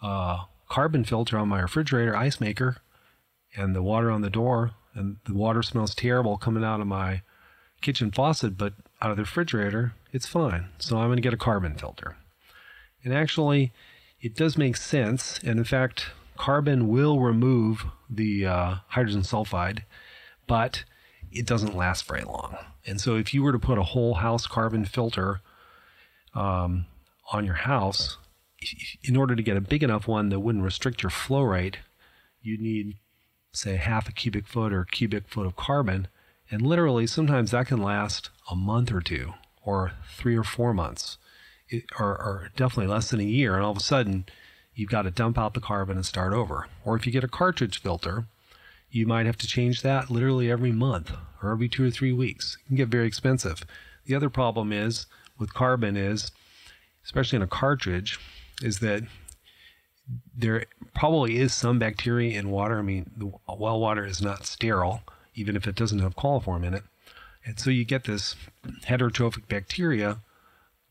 uh, 0.03 0.43
carbon 0.69 1.03
filter 1.03 1.35
on 1.39 1.47
my 1.49 1.59
refrigerator 1.59 2.15
ice 2.15 2.39
maker 2.39 2.77
and 3.55 3.75
the 3.75 3.81
water 3.81 4.11
on 4.11 4.21
the 4.21 4.29
door 4.29 4.73
and 4.93 5.17
the 5.25 5.33
water 5.33 5.63
smells 5.63 5.95
terrible 5.95 6.37
coming 6.37 6.63
out 6.63 6.79
of 6.79 6.85
my 6.85 7.23
kitchen 7.81 8.11
faucet, 8.11 8.55
but 8.55 8.73
out 9.01 9.09
of 9.09 9.17
the 9.17 9.23
refrigerator, 9.23 9.93
it's 10.13 10.27
fine. 10.27 10.67
So 10.77 10.97
I'm 10.97 11.07
going 11.07 11.17
to 11.17 11.23
get 11.23 11.33
a 11.33 11.37
carbon 11.37 11.73
filter. 11.73 12.15
And 13.03 13.15
actually, 13.15 13.71
it 14.21 14.35
does 14.35 14.59
make 14.59 14.77
sense. 14.77 15.39
And 15.39 15.57
in 15.57 15.65
fact, 15.65 16.11
carbon 16.37 16.87
will 16.87 17.19
remove 17.19 17.83
the 18.07 18.45
uh, 18.45 18.75
hydrogen 18.89 19.23
sulfide, 19.23 19.85
but 20.45 20.83
it 21.31 21.45
doesn't 21.45 21.75
last 21.75 22.05
very 22.05 22.23
long. 22.23 22.57
And 22.85 22.99
so 22.99 23.15
if 23.15 23.33
you 23.33 23.43
were 23.43 23.51
to 23.51 23.59
put 23.59 23.77
a 23.77 23.83
whole 23.83 24.15
house 24.15 24.47
carbon 24.47 24.85
filter 24.85 25.41
um, 26.33 26.85
on 27.31 27.45
your 27.45 27.55
house, 27.55 28.17
in 29.03 29.15
order 29.15 29.35
to 29.35 29.43
get 29.43 29.57
a 29.57 29.61
big 29.61 29.83
enough 29.83 30.07
one 30.07 30.29
that 30.29 30.39
wouldn't 30.39 30.63
restrict 30.63 31.03
your 31.03 31.09
flow 31.09 31.43
rate, 31.43 31.77
you'd 32.41 32.61
need, 32.61 32.97
say, 33.53 33.75
half 33.75 34.09
a 34.09 34.11
cubic 34.11 34.47
foot 34.47 34.73
or 34.73 34.85
cubic 34.85 35.27
foot 35.27 35.45
of 35.45 35.55
carbon. 35.55 36.07
And 36.51 36.61
literally, 36.61 37.07
sometimes 37.07 37.51
that 37.51 37.67
can 37.67 37.81
last 37.81 38.29
a 38.49 38.55
month 38.55 38.91
or 38.91 39.01
two, 39.01 39.33
or 39.63 39.93
three 40.17 40.35
or 40.35 40.43
four 40.43 40.73
months, 40.73 41.17
it, 41.69 41.85
or, 41.99 42.07
or 42.07 42.51
definitely 42.55 42.91
less 42.91 43.09
than 43.11 43.19
a 43.19 43.23
year. 43.23 43.55
And 43.55 43.63
all 43.63 43.71
of 43.71 43.77
a 43.77 43.81
sudden, 43.81 44.25
you've 44.73 44.89
got 44.89 45.03
to 45.03 45.11
dump 45.11 45.37
out 45.37 45.53
the 45.53 45.61
carbon 45.61 45.95
and 45.95 46.05
start 46.05 46.33
over. 46.33 46.67
Or 46.83 46.95
if 46.95 47.05
you 47.05 47.11
get 47.11 47.23
a 47.23 47.29
cartridge 47.29 47.79
filter, 47.79 48.25
you 48.91 49.05
might 49.05 49.25
have 49.25 49.37
to 49.37 49.47
change 49.47 49.81
that 49.81 50.09
literally 50.09 50.49
every 50.49 50.71
month 50.71 51.11
or 51.41 51.51
every 51.51 51.69
two 51.69 51.85
or 51.85 51.91
three 51.91 52.13
weeks. 52.13 52.57
It 52.61 52.67
can 52.67 52.75
get 52.75 52.87
very 52.89 53.07
expensive. 53.07 53.63
The 54.05 54.15
other 54.15 54.29
problem 54.29 54.73
is 54.73 55.05
with 55.37 55.53
carbon 55.53 55.95
is, 55.95 56.31
especially 57.03 57.37
in 57.37 57.43
a 57.43 57.47
cartridge, 57.47 58.19
is 58.61 58.79
that 58.79 59.03
there 60.35 60.65
probably 60.95 61.37
is 61.37 61.53
some 61.53 61.77
bacteria 61.77 62.37
in 62.37 62.49
water. 62.49 62.79
I 62.79 62.81
mean, 62.81 63.11
the 63.15 63.31
well 63.47 63.79
water 63.79 64.05
is 64.05 64.21
not 64.21 64.45
sterile, 64.45 65.03
even 65.35 65.55
if 65.55 65.67
it 65.67 65.75
doesn't 65.75 65.99
have 65.99 66.15
coliform 66.15 66.65
in 66.65 66.73
it. 66.73 66.83
And 67.45 67.59
so 67.59 67.69
you 67.69 67.85
get 67.85 68.03
this 68.05 68.35
heterotrophic 68.85 69.47
bacteria 69.47 70.19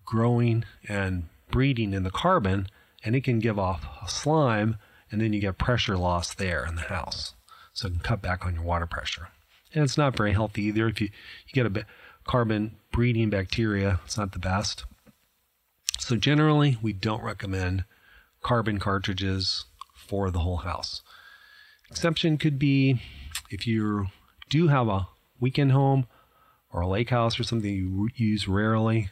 growing 0.04 0.64
and 0.88 1.24
breeding 1.50 1.92
in 1.92 2.02
the 2.02 2.10
carbon, 2.10 2.68
and 3.04 3.14
it 3.14 3.24
can 3.24 3.38
give 3.40 3.58
off 3.58 4.08
slime, 4.08 4.76
and 5.10 5.20
then 5.20 5.32
you 5.32 5.40
get 5.40 5.58
pressure 5.58 5.96
loss 5.96 6.32
there 6.32 6.64
in 6.64 6.76
the 6.76 6.82
house. 6.82 7.34
So 7.78 7.86
it 7.86 7.90
can 7.92 8.00
cut 8.00 8.20
back 8.20 8.44
on 8.44 8.54
your 8.54 8.64
water 8.64 8.86
pressure. 8.86 9.28
And 9.72 9.84
it's 9.84 9.96
not 9.96 10.16
very 10.16 10.32
healthy 10.32 10.64
either. 10.64 10.88
If 10.88 11.00
you, 11.00 11.10
you 11.46 11.52
get 11.52 11.64
a 11.64 11.70
bit 11.70 11.86
carbon 12.24 12.74
breeding 12.90 13.30
bacteria, 13.30 14.00
it's 14.04 14.18
not 14.18 14.32
the 14.32 14.40
best. 14.40 14.84
So 16.00 16.16
generally, 16.16 16.76
we 16.82 16.92
don't 16.92 17.22
recommend 17.22 17.84
carbon 18.42 18.80
cartridges 18.80 19.66
for 19.94 20.28
the 20.32 20.40
whole 20.40 20.56
house. 20.56 21.02
Exception 21.88 22.36
could 22.36 22.58
be 22.58 23.00
if 23.48 23.64
you 23.64 24.08
do 24.50 24.66
have 24.66 24.88
a 24.88 25.06
weekend 25.38 25.70
home 25.70 26.08
or 26.72 26.80
a 26.80 26.88
lake 26.88 27.10
house 27.10 27.38
or 27.38 27.44
something 27.44 27.72
you 27.72 28.08
use 28.16 28.48
rarely, 28.48 29.10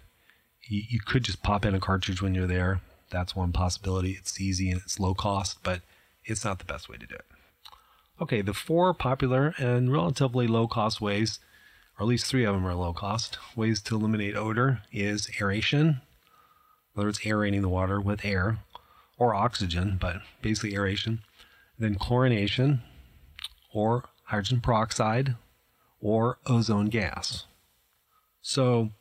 you, 0.67 0.83
you 0.89 0.99
could 0.99 1.23
just 1.23 1.41
pop 1.45 1.65
in 1.65 1.77
a 1.77 1.79
cartridge 1.79 2.21
when 2.21 2.35
you're 2.35 2.49
there. 2.49 2.81
That's 3.11 3.37
one 3.37 3.53
possibility. 3.53 4.17
It's 4.19 4.41
easy 4.41 4.73
and 4.73 4.81
it's 4.81 4.99
low 4.99 5.15
cost, 5.15 5.59
but 5.63 5.83
it's 6.25 6.45
not 6.45 6.59
the 6.59 6.65
best 6.65 6.89
way 6.89 6.97
to 6.97 7.07
do 7.07 7.15
it. 7.15 7.27
Okay, 8.21 8.41
the 8.41 8.55
four 8.55 8.95
popular 8.95 9.55
and 9.59 9.93
relatively 9.93 10.47
low 10.47 10.67
cost 10.67 11.01
ways, 11.01 11.39
or 11.99 12.05
at 12.05 12.09
least 12.09 12.27
three 12.27 12.45
of 12.45 12.55
them 12.55 12.67
are 12.67 12.75
low 12.75 12.93
cost, 12.93 13.39
ways 13.55 13.81
to 13.83 13.95
eliminate 13.95 14.37
odor 14.37 14.83
is 14.91 15.29
aeration, 15.41 16.01
other 16.97 17.09
words, 17.09 17.21
aerating 17.27 17.61
the 17.61 17.69
water 17.69 18.01
with 18.01 18.25
air 18.25 18.59
or 19.19 19.35
oxygen, 19.35 19.99
but 20.01 20.23
basically 20.41 20.75
aeration. 20.75 21.21
Then 21.79 21.97
chlorination 21.97 22.81
or 23.73 24.05
hydrogen 24.25 24.61
peroxide 24.61 25.35
or 26.01 26.39
ozone 26.47 26.87
gas. 26.87 27.45
So, 28.41 28.93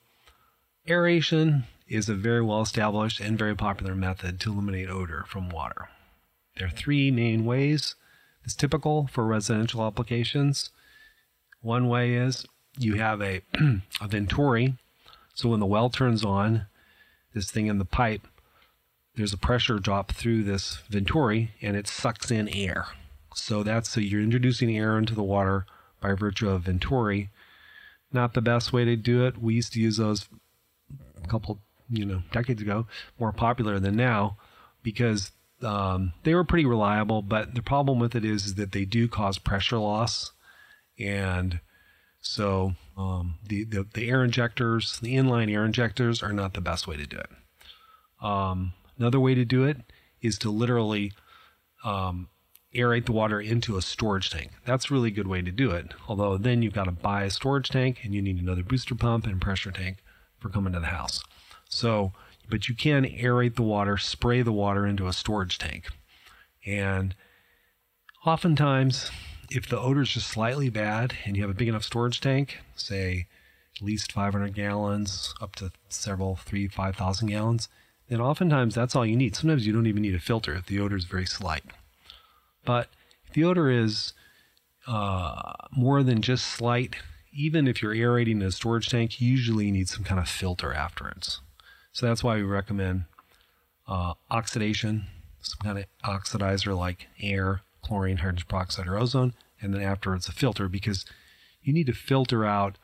aeration 0.88 1.66
is 1.88 2.10
a 2.10 2.16
very 2.16 2.42
well 2.42 2.62
established 2.62 3.20
and 3.20 3.38
very 3.38 3.56
popular 3.56 3.96
method 3.96 4.40
to 4.42 4.52
eliminate 4.52 4.90
odor 4.90 5.24
from 5.28 5.50
water. 5.50 5.90
There 6.58 6.68
are 6.68 6.72
three 6.72 7.12
main 7.12 7.46
ways. 7.46 7.96
It's 8.46 8.56
typical 8.56 9.08
for 9.08 9.26
residential 9.26 9.86
applications. 9.86 10.70
One 11.62 11.90
way 11.90 12.14
is 12.14 12.46
you 12.78 12.96
have 12.96 13.22
a, 13.22 13.42
a 14.02 14.08
venturi. 14.08 14.76
So 15.34 15.50
when 15.50 15.60
the 15.60 15.66
well 15.66 15.90
turns 15.90 16.24
on, 16.24 16.68
this 17.34 17.52
thing 17.52 17.68
in 17.68 17.80
the 17.80 17.86
pipe, 17.86 18.28
there's 19.16 19.34
a 19.34 19.38
pressure 19.38 19.80
drop 19.80 20.12
through 20.12 20.44
this 20.44 20.78
venturi 20.90 21.52
and 21.62 21.76
it 21.76 21.88
sucks 21.88 22.30
in 22.32 22.48
air. 22.50 22.86
So 23.34 23.64
that's 23.64 23.90
so 23.90 24.00
you're 24.00 24.22
introducing 24.22 24.76
air 24.76 24.98
into 24.98 25.16
the 25.16 25.24
water 25.24 25.66
by 26.00 26.14
virtue 26.14 26.50
of 26.50 26.64
venturi. 26.64 27.30
Not 28.14 28.34
the 28.34 28.42
best 28.42 28.72
way 28.72 28.86
to 28.86 28.96
do 28.96 29.26
it. 29.26 29.42
We 29.42 29.56
used 29.56 29.74
to 29.74 29.82
use 29.82 29.98
those 29.98 30.30
a 31.22 31.28
couple, 31.28 31.60
you 31.90 32.06
know, 32.06 32.22
decades 32.32 32.62
ago, 32.62 32.88
more 33.20 33.32
popular 33.32 33.80
than 33.80 33.96
now 33.96 34.38
because 34.84 35.32
um, 35.66 36.14
they 36.24 36.34
were 36.34 36.44
pretty 36.44 36.66
reliable. 36.66 37.22
But 37.22 37.56
the 37.56 37.62
problem 37.62 38.00
with 38.00 38.16
it 38.16 38.24
is, 38.24 38.46
is 38.46 38.56
that 38.56 38.72
they 38.72 38.86
do 38.86 39.08
cause 39.08 39.38
pressure 39.38 39.78
loss, 39.78 40.32
and 41.00 41.60
so 42.22 42.74
um, 42.98 43.36
the, 43.46 43.66
the, 43.66 43.86
the 43.94 44.10
air 44.10 44.24
injectors, 44.24 45.00
the 45.00 45.16
inline 45.16 45.52
air 45.52 45.66
injectors, 45.66 46.24
are 46.24 46.34
not 46.34 46.54
the 46.54 46.62
best 46.62 46.88
way 46.88 46.98
to 46.98 47.06
do 47.06 47.18
it. 47.18 47.30
Um, 48.22 48.74
another 48.98 49.20
way 49.20 49.36
to 49.36 49.46
do 49.46 49.64
it 49.64 49.78
is 50.22 50.38
to 50.40 50.50
literally 50.50 51.14
um, 51.84 52.30
aerate 52.74 53.06
the 53.06 53.12
water 53.12 53.40
into 53.40 53.78
a 53.78 53.82
storage 53.82 54.30
tank. 54.30 54.52
That's 54.66 54.90
a 54.90 54.94
really 54.94 55.12
good 55.12 55.28
way 55.28 55.42
to 55.42 55.52
do 55.52 55.72
it. 55.72 55.94
Although 56.08 56.38
then 56.38 56.62
you've 56.62 56.74
got 56.74 56.86
to 56.86 56.92
buy 56.92 57.24
a 57.24 57.30
storage 57.30 57.70
tank 57.70 58.00
and 58.04 58.14
you 58.14 58.22
need 58.22 58.42
another 58.42 58.64
booster 58.64 58.96
pump 58.96 59.26
and 59.26 59.42
pressure 59.42 59.72
tank 59.72 59.98
for 60.40 60.50
coming 60.50 60.74
to 60.74 60.80
the 60.80 60.88
house. 60.88 61.24
So, 61.70 62.14
but 62.50 62.68
you 62.68 62.76
can 62.76 63.06
aerate 63.06 63.56
the 63.56 63.64
water, 63.64 63.98
spray 63.98 64.42
the 64.42 64.52
water 64.52 64.86
into 64.86 65.08
a 65.08 65.14
storage 65.14 65.58
tank. 65.58 65.88
And 66.66 67.16
oftentimes 68.26 69.12
if 69.52 69.68
the 69.70 69.80
odor 69.80 70.02
is 70.02 70.10
just 70.10 70.28
slightly 70.28 70.70
bad 70.70 71.14
and 71.26 71.36
you 71.36 71.44
have 71.44 71.52
a 71.52 71.56
big 71.56 71.68
enough 71.68 71.84
storage 71.84 72.20
tank, 72.20 72.60
say 72.76 73.28
at 73.76 73.82
least 73.82 74.12
500 74.12 74.54
gallons 74.54 75.34
up 75.42 75.56
to 75.58 75.72
several, 75.90 76.36
three, 76.36 76.68
5,000 76.68 77.28
gallons, 77.28 77.70
then 78.08 78.22
oftentimes 78.22 78.76
that's 78.76 78.96
all 78.96 79.06
you 79.06 79.16
need. 79.16 79.36
Sometimes 79.36 79.66
you 79.68 79.74
don't 79.74 79.88
even 79.88 80.02
need 80.02 80.16
a 80.16 80.20
filter 80.20 80.54
if 80.54 80.66
the 80.66 80.80
odor 80.80 80.96
is 80.96 81.06
very 81.06 81.26
slight. 81.26 81.64
But 82.64 82.90
if 83.28 83.34
the 83.34 83.44
odor 83.44 83.70
is 83.70 84.14
uh, 84.88 85.54
more 85.72 86.04
than 86.04 86.22
just 86.22 86.46
slight. 86.46 86.96
Even 87.34 87.68
if 87.68 87.82
you're 87.82 87.94
aerating 87.94 88.42
in 88.42 88.48
a 88.48 88.52
storage 88.52 88.90
tank, 88.90 89.20
usually 89.20 89.26
you 89.26 89.32
usually 89.32 89.72
need 89.72 89.90
some 89.90 90.04
kind 90.04 90.20
of 90.20 90.30
filter 90.30 90.74
afterwards. 90.74 91.42
So 91.96 92.06
that's 92.06 92.26
why 92.26 92.36
we 92.36 92.42
recommend 92.42 93.06
uh, 93.88 94.16
oxidation, 94.30 95.06
some 95.40 95.60
kind 95.64 95.78
of 95.78 95.86
oxidizer 96.04 96.78
like 96.78 97.08
air, 97.22 97.62
chlorine, 97.82 98.18
hydrogen 98.18 98.48
peroxide, 98.50 98.86
or 98.86 98.98
ozone, 98.98 99.34
and 99.62 99.74
then 99.74 99.82
afterwards 99.82 100.28
a 100.28 100.34
filter 100.34 100.68
because 100.68 101.06
you 101.64 101.72
need 101.72 101.88
to 101.88 101.94
filter 101.94 102.44
out 102.44 102.78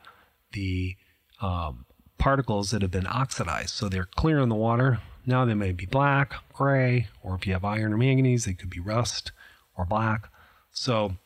the 0.54 0.96
um, 1.42 1.86
particles 2.20 2.72
that 2.72 2.82
have 2.82 2.92
been 2.92 3.06
oxidized. 3.06 3.72
So 3.72 3.90
they're 3.90 4.08
clear 4.16 4.40
in 4.40 4.48
the 4.48 4.56
water. 4.56 5.02
Now 5.26 5.44
they 5.44 5.56
may 5.56 5.74
be 5.74 5.86
black, 5.86 6.34
gray, 6.54 7.10
or 7.22 7.36
if 7.36 7.46
you 7.46 7.52
have 7.52 7.66
iron 7.66 7.92
or 7.92 7.98
manganese, 7.98 8.46
they 8.46 8.54
could 8.54 8.70
be 8.70 8.80
rust 8.80 9.34
or 9.76 9.84
black. 9.84 10.30
So, 10.72 11.18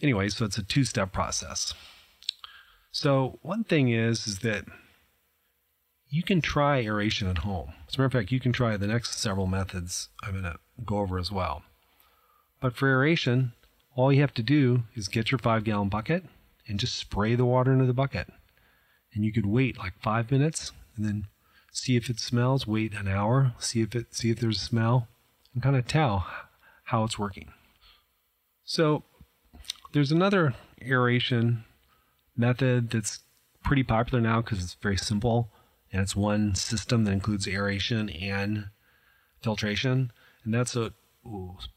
anyway, 0.00 0.30
so 0.30 0.46
it's 0.46 0.56
a 0.56 0.62
two 0.62 0.84
step 0.84 1.12
process. 1.12 1.74
So, 2.90 3.38
one 3.42 3.64
thing 3.64 3.90
is, 3.90 4.26
is 4.26 4.38
that 4.38 4.64
you 6.12 6.22
can 6.22 6.42
try 6.42 6.82
aeration 6.82 7.26
at 7.26 7.38
home. 7.38 7.72
As 7.88 7.94
a 7.94 7.98
matter 7.98 8.04
of 8.04 8.12
fact, 8.12 8.30
you 8.30 8.38
can 8.38 8.52
try 8.52 8.76
the 8.76 8.86
next 8.86 9.18
several 9.18 9.46
methods 9.46 10.10
I'm 10.22 10.32
going 10.32 10.44
to 10.44 10.58
go 10.84 10.98
over 10.98 11.18
as 11.18 11.32
well. 11.32 11.62
But 12.60 12.76
for 12.76 12.90
aeration, 12.90 13.54
all 13.96 14.12
you 14.12 14.20
have 14.20 14.34
to 14.34 14.42
do 14.42 14.82
is 14.94 15.08
get 15.08 15.30
your 15.30 15.38
five 15.38 15.64
gallon 15.64 15.88
bucket 15.88 16.24
and 16.68 16.78
just 16.78 16.96
spray 16.96 17.34
the 17.34 17.46
water 17.46 17.72
into 17.72 17.86
the 17.86 17.94
bucket. 17.94 18.28
And 19.14 19.24
you 19.24 19.32
could 19.32 19.46
wait 19.46 19.78
like 19.78 19.94
five 20.02 20.30
minutes 20.30 20.72
and 20.96 21.06
then 21.06 21.28
see 21.72 21.96
if 21.96 22.10
it 22.10 22.20
smells, 22.20 22.66
wait 22.66 22.92
an 22.92 23.08
hour, 23.08 23.54
see 23.58 23.80
if 23.80 23.96
it 23.96 24.14
see 24.14 24.30
if 24.30 24.38
there's 24.38 24.60
a 24.60 24.64
smell, 24.64 25.08
and 25.54 25.62
kind 25.62 25.76
of 25.76 25.88
tell 25.88 26.26
how 26.84 27.04
it's 27.04 27.18
working. 27.18 27.52
So 28.64 29.04
there's 29.94 30.12
another 30.12 30.54
aeration 30.82 31.64
method 32.36 32.90
that's 32.90 33.20
pretty 33.64 33.82
popular 33.82 34.20
now 34.20 34.42
because 34.42 34.62
it's 34.62 34.74
very 34.74 34.98
simple 34.98 35.50
and 35.92 36.00
it's 36.00 36.16
one 36.16 36.54
system 36.54 37.04
that 37.04 37.12
includes 37.12 37.46
aeration 37.46 38.08
and 38.08 38.68
filtration, 39.42 40.10
and 40.44 40.54
that's 40.54 40.74
what 40.74 40.94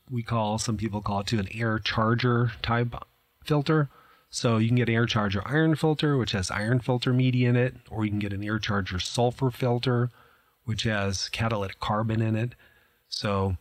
we 0.09 0.23
call 0.23 0.57
some 0.57 0.77
people 0.77 1.01
call 1.01 1.19
it 1.19 1.27
too 1.27 1.39
an 1.39 1.47
air 1.53 1.77
charger 1.79 2.53
type 2.61 2.95
filter. 3.43 3.89
So 4.29 4.57
you 4.57 4.67
can 4.67 4.77
get 4.77 4.89
an 4.89 4.95
air 4.95 5.05
charger 5.05 5.41
iron 5.45 5.75
filter, 5.75 6.17
which 6.17 6.31
has 6.31 6.51
iron 6.51 6.79
filter 6.79 7.13
media 7.13 7.49
in 7.49 7.55
it, 7.55 7.75
or 7.89 8.03
you 8.03 8.11
can 8.11 8.19
get 8.19 8.33
an 8.33 8.43
air 8.43 8.59
charger 8.59 8.99
sulfur 8.99 9.51
filter, 9.51 10.09
which 10.65 10.83
has 10.83 11.29
catalytic 11.29 11.79
carbon 11.79 12.21
in 12.21 12.35
it. 12.35 12.53
So 13.07 13.57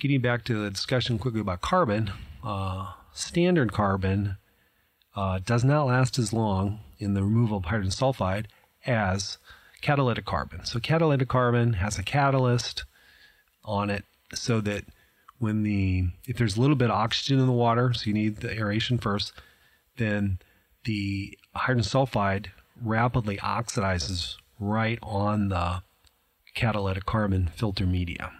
getting 0.00 0.20
back 0.20 0.44
to 0.44 0.62
the 0.62 0.70
discussion 0.70 1.18
quickly 1.18 1.40
about 1.40 1.60
carbon, 1.60 2.10
uh, 2.42 2.92
standard 3.12 3.72
carbon 3.72 4.38
uh, 5.14 5.40
does 5.44 5.62
not 5.62 5.86
last 5.86 6.18
as 6.18 6.32
long 6.32 6.80
in 6.98 7.14
the 7.14 7.22
removal 7.22 7.58
of 7.58 7.66
hydrogen 7.66 7.92
sulfide 7.92 8.46
as 8.86 9.38
catalytic 9.82 10.24
carbon. 10.24 10.64
So 10.64 10.80
catalytic 10.80 11.28
carbon 11.28 11.74
has 11.74 11.98
a 11.98 12.02
catalyst 12.02 12.84
on 13.64 13.90
it 13.90 14.04
so 14.34 14.60
that 14.62 14.84
when 15.38 15.64
the 15.64 16.04
if 16.26 16.38
there's 16.38 16.56
a 16.56 16.60
little 16.60 16.76
bit 16.76 16.90
of 16.90 16.96
oxygen 16.96 17.38
in 17.38 17.46
the 17.46 17.52
water, 17.52 17.92
so 17.92 18.04
you 18.06 18.14
need 18.14 18.38
the 18.38 18.56
aeration 18.56 18.96
first, 18.96 19.32
then 19.96 20.38
the 20.84 21.36
hydrogen 21.54 21.88
sulfide 21.88 22.46
rapidly 22.82 23.36
oxidizes 23.38 24.36
right 24.58 24.98
on 25.02 25.48
the 25.48 25.82
catalytic 26.54 27.04
carbon 27.04 27.50
filter 27.54 27.86
media. 27.86 28.32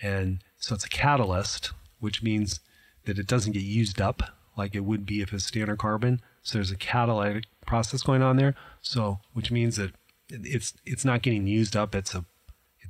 And 0.00 0.38
so 0.58 0.74
it's 0.74 0.84
a 0.84 0.90
catalyst, 0.90 1.72
which 2.00 2.22
means 2.22 2.60
that 3.04 3.18
it 3.18 3.26
doesn't 3.26 3.52
get 3.52 3.62
used 3.62 4.00
up 4.00 4.22
like 4.56 4.74
it 4.74 4.84
would 4.84 5.06
be 5.06 5.22
if 5.22 5.32
it's 5.32 5.44
standard 5.44 5.78
carbon. 5.78 6.20
So 6.42 6.58
there's 6.58 6.70
a 6.70 6.76
catalytic 6.76 7.44
process 7.66 8.02
going 8.02 8.22
on 8.22 8.36
there. 8.36 8.54
So 8.80 9.18
which 9.32 9.50
means 9.50 9.76
that 9.76 9.92
it's 10.28 10.74
it's 10.84 11.04
not 11.04 11.22
getting 11.22 11.46
used 11.46 11.76
up. 11.76 11.94
It's 11.94 12.14
a 12.14 12.24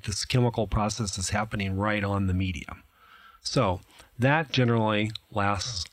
this 0.05 0.25
chemical 0.25 0.67
process 0.67 1.17
is 1.19 1.31
happening 1.31 1.77
right 1.77 2.05
on 2.05 2.27
the 2.27 2.35
medium. 2.35 2.83
So 3.43 3.81
that 4.19 4.51
generally 4.51 5.11
lasts 5.31 5.87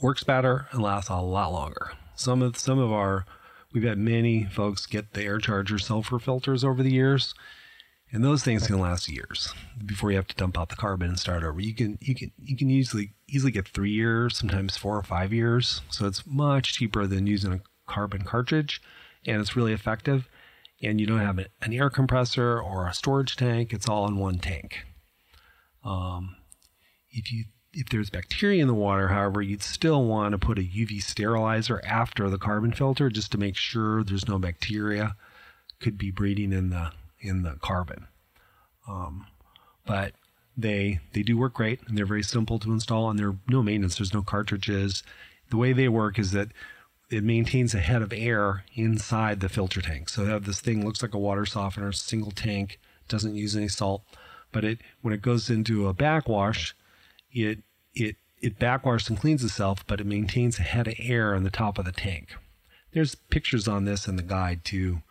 works 0.00 0.24
better 0.24 0.66
and 0.72 0.82
lasts 0.82 1.10
a 1.10 1.20
lot 1.20 1.52
longer. 1.52 1.92
Some 2.16 2.42
of 2.42 2.56
some 2.56 2.78
of 2.78 2.92
our 2.92 3.26
we've 3.72 3.84
had 3.84 3.98
many 3.98 4.44
folks 4.44 4.86
get 4.86 5.12
the 5.12 5.22
air 5.22 5.38
charger 5.38 5.78
sulfur 5.78 6.18
filters 6.18 6.64
over 6.64 6.82
the 6.82 6.92
years 6.92 7.34
and 8.12 8.22
those 8.22 8.44
things 8.44 8.66
can 8.66 8.78
last 8.78 9.08
years 9.08 9.54
before 9.86 10.10
you 10.10 10.16
have 10.16 10.28
to 10.28 10.36
dump 10.36 10.58
out 10.58 10.68
the 10.68 10.76
carbon 10.76 11.08
and 11.08 11.18
start 11.18 11.42
over. 11.42 11.60
You 11.60 11.74
can 11.74 11.98
you 12.00 12.14
can 12.14 12.30
you 12.38 12.56
can 12.56 12.70
easily 12.70 13.14
easily 13.26 13.50
get 13.50 13.66
three 13.66 13.90
years, 13.90 14.36
sometimes 14.36 14.76
four 14.76 14.98
or 14.98 15.02
five 15.02 15.32
years. 15.32 15.80
So 15.88 16.06
it's 16.06 16.26
much 16.26 16.74
cheaper 16.74 17.06
than 17.06 17.26
using 17.26 17.54
a 17.54 17.60
carbon 17.86 18.22
cartridge, 18.22 18.82
and 19.26 19.40
it's 19.40 19.56
really 19.56 19.72
effective. 19.72 20.28
And 20.82 21.00
you 21.00 21.06
don't 21.06 21.20
have 21.20 21.38
an 21.38 21.72
air 21.72 21.90
compressor 21.90 22.60
or 22.60 22.88
a 22.88 22.94
storage 22.94 23.36
tank; 23.36 23.72
it's 23.72 23.88
all 23.88 24.06
in 24.08 24.16
one 24.16 24.38
tank. 24.38 24.84
Um, 25.84 26.36
if 27.10 27.32
you 27.32 27.44
if 27.72 27.88
there's 27.88 28.10
bacteria 28.10 28.60
in 28.60 28.68
the 28.68 28.74
water, 28.74 29.08
however, 29.08 29.40
you'd 29.40 29.62
still 29.62 30.04
want 30.04 30.32
to 30.32 30.38
put 30.38 30.58
a 30.58 30.62
UV 30.62 31.02
sterilizer 31.02 31.80
after 31.84 32.28
the 32.28 32.38
carbon 32.38 32.72
filter 32.72 33.08
just 33.08 33.32
to 33.32 33.38
make 33.38 33.56
sure 33.56 34.04
there's 34.04 34.28
no 34.28 34.38
bacteria 34.38 35.16
could 35.80 35.96
be 35.96 36.10
breeding 36.10 36.52
in 36.52 36.70
the 36.70 36.92
in 37.20 37.42
the 37.42 37.56
carbon. 37.60 38.06
Um, 38.88 39.26
but 39.86 40.12
they 40.56 41.00
they 41.12 41.22
do 41.22 41.38
work 41.38 41.54
great 41.54 41.80
and 41.86 41.96
they're 41.96 42.06
very 42.06 42.22
simple 42.22 42.58
to 42.58 42.72
install 42.72 43.08
and 43.08 43.18
they're 43.18 43.36
no 43.48 43.62
maintenance. 43.62 43.96
There's 43.96 44.14
no 44.14 44.22
cartridges. 44.22 45.02
The 45.50 45.56
way 45.56 45.72
they 45.72 45.88
work 45.88 46.18
is 46.18 46.32
that 46.32 46.48
it 47.12 47.22
maintains 47.22 47.74
a 47.74 47.80
head 47.80 48.00
of 48.00 48.12
air 48.12 48.64
inside 48.74 49.40
the 49.40 49.48
filter 49.48 49.82
tank. 49.82 50.08
So 50.08 50.38
this 50.38 50.60
thing 50.60 50.84
looks 50.84 51.02
like 51.02 51.12
a 51.12 51.18
water 51.18 51.44
softener, 51.44 51.92
single 51.92 52.30
tank, 52.30 52.80
doesn't 53.06 53.34
use 53.34 53.54
any 53.54 53.68
salt, 53.68 54.02
but 54.50 54.64
it 54.64 54.80
when 55.02 55.12
it 55.12 55.20
goes 55.20 55.50
into 55.50 55.88
a 55.88 55.92
backwash, 55.92 56.74
it 57.30 57.58
it 57.94 58.16
it 58.40 58.58
backwashes 58.58 59.10
and 59.10 59.20
cleans 59.20 59.44
itself, 59.44 59.86
but 59.86 60.00
it 60.00 60.06
maintains 60.06 60.58
a 60.58 60.62
head 60.62 60.88
of 60.88 60.94
air 60.98 61.34
on 61.34 61.44
the 61.44 61.50
top 61.50 61.78
of 61.78 61.84
the 61.84 61.92
tank. 61.92 62.34
There's 62.92 63.14
pictures 63.14 63.68
on 63.68 63.84
this 63.84 64.08
in 64.08 64.16
the 64.16 64.22
guide 64.22 64.64
too, 64.64 65.02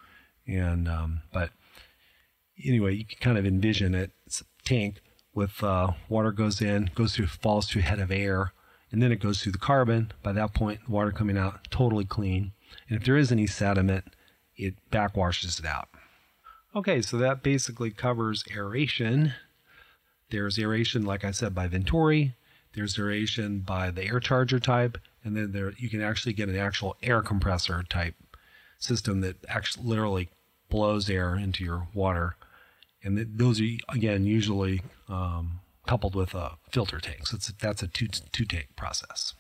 and 0.48 0.88
um, 0.88 1.22
but 1.32 1.52
anyway, 2.66 2.96
you 2.96 3.06
can 3.06 3.20
kind 3.20 3.38
of 3.38 3.46
envision 3.46 3.94
it. 3.94 4.12
It's 4.26 4.42
a 4.42 4.46
tank 4.66 5.02
with 5.36 5.64
uh, 5.64 5.92
water 6.10 6.32
goes 6.32 6.62
in, 6.62 6.90
goes 6.96 7.16
through, 7.16 7.28
falls 7.28 7.68
through 7.68 7.84
a 7.84 7.86
head 7.86 8.00
of 8.00 8.12
air, 8.12 8.54
and 8.92 9.02
then 9.02 9.12
it 9.12 9.20
goes 9.20 9.42
through 9.42 9.54
the 9.54 9.58
carbon. 9.58 10.12
By 10.24 10.34
that 10.34 10.54
point, 10.54 10.82
the 10.86 10.92
water 10.92 11.12
coming 11.12 11.38
out 11.38 11.70
totally 11.70 12.06
clean. 12.06 12.52
And 12.90 13.00
if 13.00 13.06
there 13.06 13.18
is 13.18 13.32
any 13.32 13.48
sediment, 13.48 14.06
it 14.58 14.76
backwashes 14.92 15.60
it 15.60 15.66
out. 15.66 15.90
Okay, 16.76 17.02
so 17.02 17.18
that 17.18 17.44
basically 17.44 17.92
covers 17.92 18.44
aeration. 18.54 19.34
There's 20.30 20.58
aeration, 20.58 21.06
like 21.06 21.24
I 21.24 21.32
said, 21.32 21.54
by 21.54 21.68
Venturi. 21.68 22.36
There's 22.74 22.98
aeration 22.98 23.60
by 23.60 23.92
the 23.92 24.06
air 24.06 24.22
charger 24.22 24.60
type, 24.60 24.98
and 25.24 25.36
then 25.36 25.52
there 25.52 25.74
you 25.78 25.90
can 25.90 26.02
actually 26.02 26.34
get 26.34 26.48
an 26.48 26.56
actual 26.56 26.96
air 27.04 27.22
compressor 27.22 27.84
type 27.90 28.16
system 28.80 29.22
that 29.22 29.36
actually 29.50 29.86
literally 29.86 30.30
blows 30.70 31.10
air 31.10 31.36
into 31.36 31.66
your 31.66 31.88
water 31.94 32.36
and 33.04 33.38
those 33.38 33.60
are 33.60 33.66
again 33.90 34.26
usually 34.26 34.82
um, 35.10 35.60
coupled 35.88 36.16
with 36.16 36.34
a 36.34 36.58
filter 36.72 37.00
tank. 37.00 37.28
So 37.28 37.38
that's 37.60 37.84
a 37.84 37.88
two 37.88 38.08
two 38.08 38.46
tank 38.46 38.70
process. 38.76 39.34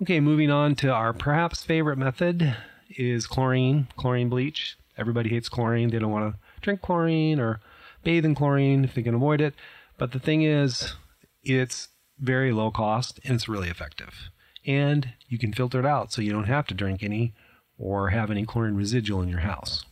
Okay, 0.00 0.20
moving 0.20 0.50
on 0.50 0.74
to 0.76 0.90
our 0.90 1.12
perhaps 1.12 1.62
favorite 1.62 1.98
method 1.98 2.56
is 2.96 3.26
chlorine, 3.26 3.88
chlorine 3.96 4.28
bleach. 4.28 4.76
Everybody 4.96 5.30
hates 5.30 5.48
chlorine. 5.48 5.90
They 5.90 5.98
don't 5.98 6.10
want 6.10 6.34
to 6.34 6.38
drink 6.60 6.82
chlorine 6.82 7.38
or 7.38 7.60
bathe 8.02 8.24
in 8.24 8.34
chlorine 8.34 8.84
if 8.84 8.94
they 8.94 9.02
can 9.02 9.14
avoid 9.14 9.40
it. 9.40 9.54
But 9.98 10.12
the 10.12 10.18
thing 10.18 10.42
is, 10.42 10.94
it's 11.42 11.88
very 12.18 12.52
low 12.52 12.70
cost 12.70 13.20
and 13.24 13.34
it's 13.34 13.48
really 13.48 13.68
effective. 13.68 14.30
And 14.66 15.10
you 15.28 15.38
can 15.38 15.52
filter 15.52 15.78
it 15.78 15.86
out 15.86 16.12
so 16.12 16.22
you 16.22 16.32
don't 16.32 16.44
have 16.44 16.66
to 16.68 16.74
drink 16.74 17.02
any 17.02 17.34
or 17.78 18.10
have 18.10 18.30
any 18.30 18.44
chlorine 18.44 18.76
residual 18.76 19.22
in 19.22 19.28
your 19.28 19.40
house. 19.40 19.84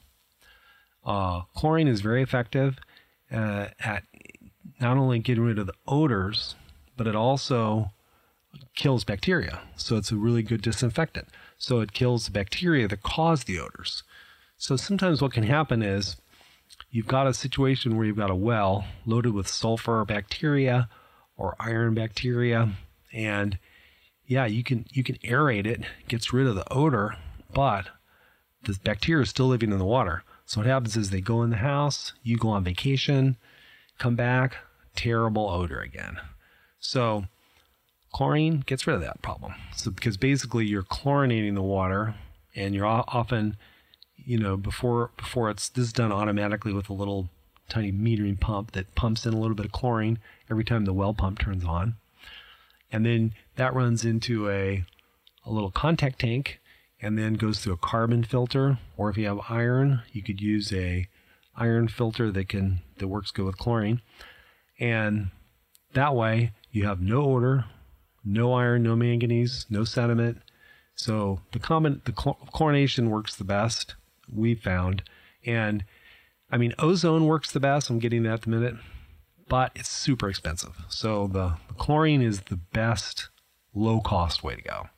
Uh, 1.05 1.43
chlorine 1.57 1.89
is 1.89 2.01
very 2.01 2.23
effective 2.23 2.79
uh, 3.33 3.69
at 3.81 4.05
not 4.81 4.97
only 4.97 5.19
getting 5.19 5.45
rid 5.45 5.59
of 5.59 5.67
the 5.67 5.75
odors, 5.87 6.55
but 6.97 7.07
it 7.07 7.15
also 7.15 7.93
kills 8.75 9.05
bacteria. 9.05 9.61
So 9.77 9.97
it's 9.97 10.11
a 10.11 10.17
really 10.17 10.43
good 10.43 10.63
disinfectant. 10.63 11.29
So 11.59 11.81
it 11.81 11.93
kills 11.93 12.25
the 12.25 12.31
bacteria 12.31 12.89
that 12.89 13.03
cause 13.03 13.45
the 13.45 13.59
odors. 13.59 14.03
So 14.57 14.77
sometimes 14.77 15.23
what 15.23 15.33
can 15.33 15.45
happen 15.45 15.83
is 15.83 16.17
you've 16.91 17.07
got 17.07 17.27
a 17.27 17.35
situation 17.35 17.97
where 17.97 18.07
you've 18.07 18.17
got 18.17 18.31
a 18.31 18.35
well 18.35 18.85
loaded 19.07 19.35
with 19.35 19.49
sulfur 19.49 20.05
bacteria 20.05 20.89
or 21.37 21.57
iron 21.59 21.95
bacteria 21.95 22.71
and 23.13 23.59
yeah, 24.27 24.47
you 24.47 24.63
can 24.63 24.87
you 24.91 25.03
can 25.03 25.17
aerate 25.17 25.67
it, 25.67 25.83
gets 26.07 26.33
rid 26.33 26.47
of 26.47 26.55
the 26.55 26.73
odor, 26.73 27.17
but 27.53 27.89
the 28.63 28.79
bacteria 28.85 29.23
is 29.23 29.31
still 29.31 29.49
living 29.49 29.73
in 29.73 29.79
the 29.79 29.85
water. 29.85 30.23
So 30.47 30.61
what 30.61 30.67
happens 30.67 30.97
is 30.97 31.11
they 31.11 31.21
go 31.21 31.43
in 31.43 31.51
the 31.51 31.57
house, 31.57 32.13
you 32.23 32.37
go 32.37 32.51
on 32.51 32.63
vacation, 32.63 33.37
come 33.99 34.15
back, 34.15 34.57
terrible 34.95 35.49
odor 35.49 35.81
again. 35.81 36.19
So 36.79 37.25
Chlorine 38.13 38.65
gets 38.67 38.87
rid 38.87 38.95
of 38.95 39.03
that 39.03 39.23
problem. 39.23 39.55
So 39.75 39.91
because 39.91 40.17
basically 40.17 40.67
you're 40.67 40.83
chlorinating 40.83 41.55
the 41.55 41.63
water, 41.63 42.15
and 42.55 42.75
you're 42.75 42.87
often, 42.87 43.57
you 44.17 44.39
know, 44.39 44.57
before 44.57 45.11
before 45.17 45.51
it's 45.51 45.69
this 45.69 45.87
is 45.87 45.93
done 45.93 46.13
automatically 46.13 46.73
with 46.73 46.91
a 46.91 46.95
little 46.95 47.29
tiny 47.69 47.93
metering 47.93 48.39
pump 48.39 48.73
that 48.73 48.95
pumps 48.97 49.25
in 49.25 49.33
a 49.33 49.39
little 49.39 49.55
bit 49.55 49.67
of 49.67 49.73
chlorine 49.73 50.19
every 50.51 50.65
time 50.65 50.85
the 50.85 50.93
well 50.93 51.15
pump 51.15 51.39
turns 51.39 51.65
on, 51.65 51.95
and 52.91 53.07
then 53.07 53.33
that 53.57 53.75
runs 53.75 54.05
into 54.05 54.51
a 54.51 54.85
a 55.47 55.51
little 55.51 55.71
contact 55.71 56.19
tank, 56.19 56.61
and 57.01 57.17
then 57.17 57.35
goes 57.35 57.61
through 57.61 57.75
a 57.75 57.79
carbon 57.79 58.25
filter. 58.25 58.79
Or 58.97 59.09
if 59.09 59.17
you 59.17 59.27
have 59.27 59.41
iron, 59.49 60.03
you 60.13 60.23
could 60.23 60.41
use 60.41 60.73
a 60.73 61.07
iron 61.57 61.87
filter 61.87 62.33
that 62.33 62.49
can 62.49 62.81
that 62.99 63.09
works 63.09 63.31
good 63.31 63.47
with 63.47 63.59
chlorine, 63.59 64.03
and 64.81 65.31
that 65.93 66.15
way 66.15 66.53
you 66.73 66.87
have 66.87 67.01
no 67.01 67.23
odor, 67.23 67.67
no 68.25 68.53
iron, 68.55 68.83
no 68.83 68.97
manganese, 68.97 69.67
no 69.71 69.85
sediment. 69.85 70.39
So 70.95 71.41
the 71.53 71.59
common 71.59 72.03
the 72.05 72.13
chlorination 72.13 73.09
works 73.09 73.37
the 73.37 73.45
best 73.45 73.95
we've 74.33 74.61
found, 74.61 75.03
and 75.45 75.85
I 76.51 76.57
mean 76.57 76.75
ozone 76.79 77.27
works 77.27 77.53
the 77.53 77.61
best. 77.61 77.91
I'm 77.91 77.99
getting 77.99 78.23
that 78.25 78.47
in 78.47 78.53
a 78.53 78.59
minute, 78.59 78.77
but 79.49 79.73
it's 79.75 79.89
super 79.89 80.29
expensive. 80.29 80.77
So 80.89 81.27
the, 81.27 81.57
the 81.69 81.75
chlorine 81.75 82.23
is 82.23 82.43
the 82.43 82.57
best 82.57 83.29
low 83.75 84.01
cost 84.01 84.43
way 84.43 84.57
to 84.57 84.63
go. 84.63 84.89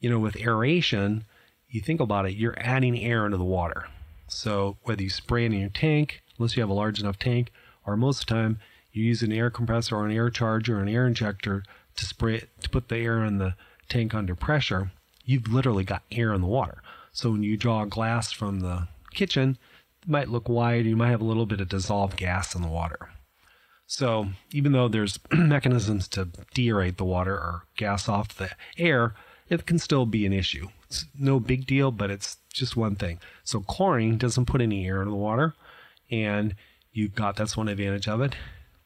You 0.00 0.10
know, 0.10 0.18
with 0.18 0.36
aeration, 0.36 1.24
you 1.68 1.80
think 1.80 2.00
about 2.00 2.26
it, 2.26 2.34
you're 2.34 2.58
adding 2.58 2.98
air 2.98 3.24
into 3.24 3.36
the 3.36 3.44
water. 3.44 3.88
So 4.28 4.76
whether 4.82 5.02
you 5.02 5.10
spray 5.10 5.44
it 5.44 5.52
in 5.52 5.60
your 5.60 5.70
tank, 5.70 6.22
unless 6.38 6.56
you 6.56 6.62
have 6.62 6.70
a 6.70 6.74
large 6.74 7.00
enough 7.00 7.18
tank, 7.18 7.50
or 7.86 7.96
most 7.96 8.22
of 8.22 8.26
the 8.26 8.34
time 8.34 8.58
you 8.92 9.04
use 9.04 9.22
an 9.22 9.32
air 9.32 9.50
compressor 9.50 9.96
or 9.96 10.06
an 10.06 10.12
air 10.12 10.30
charger 10.30 10.78
or 10.78 10.82
an 10.82 10.88
air 10.88 11.06
injector 11.06 11.62
to 11.96 12.04
spray 12.04 12.36
it, 12.36 12.48
to 12.62 12.70
put 12.70 12.88
the 12.88 12.96
air 12.96 13.24
in 13.24 13.38
the 13.38 13.54
tank 13.88 14.14
under 14.14 14.34
pressure, 14.34 14.92
you've 15.24 15.52
literally 15.52 15.84
got 15.84 16.02
air 16.10 16.32
in 16.32 16.40
the 16.40 16.46
water. 16.46 16.82
So 17.12 17.30
when 17.30 17.42
you 17.42 17.56
draw 17.56 17.84
glass 17.84 18.32
from 18.32 18.60
the 18.60 18.88
kitchen, 19.12 19.58
it 20.02 20.08
might 20.08 20.28
look 20.28 20.48
wide, 20.48 20.86
you 20.86 20.96
might 20.96 21.10
have 21.10 21.20
a 21.20 21.24
little 21.24 21.46
bit 21.46 21.60
of 21.60 21.68
dissolved 21.68 22.16
gas 22.16 22.54
in 22.54 22.62
the 22.62 22.68
water. 22.68 23.10
So 23.86 24.28
even 24.52 24.72
though 24.72 24.88
there's 24.88 25.18
mechanisms 25.32 26.08
to 26.08 26.26
deaerate 26.54 26.96
the 26.96 27.04
water 27.04 27.34
or 27.34 27.64
gas 27.76 28.08
off 28.08 28.36
the 28.36 28.50
air, 28.76 29.14
it 29.48 29.66
can 29.66 29.78
still 29.78 30.06
be 30.06 30.26
an 30.26 30.32
issue. 30.32 30.68
It's 30.86 31.06
no 31.18 31.40
big 31.40 31.66
deal, 31.66 31.90
but 31.90 32.10
it's 32.10 32.36
just 32.52 32.76
one 32.76 32.96
thing. 32.96 33.18
So 33.44 33.60
chlorine 33.60 34.18
doesn't 34.18 34.46
put 34.46 34.60
any 34.60 34.86
air 34.86 35.02
in 35.02 35.08
the 35.08 35.16
water, 35.16 35.54
and 36.10 36.54
you've 36.92 37.14
got 37.14 37.36
that's 37.36 37.56
one 37.56 37.68
advantage 37.68 38.08
of 38.08 38.20
it. 38.20 38.34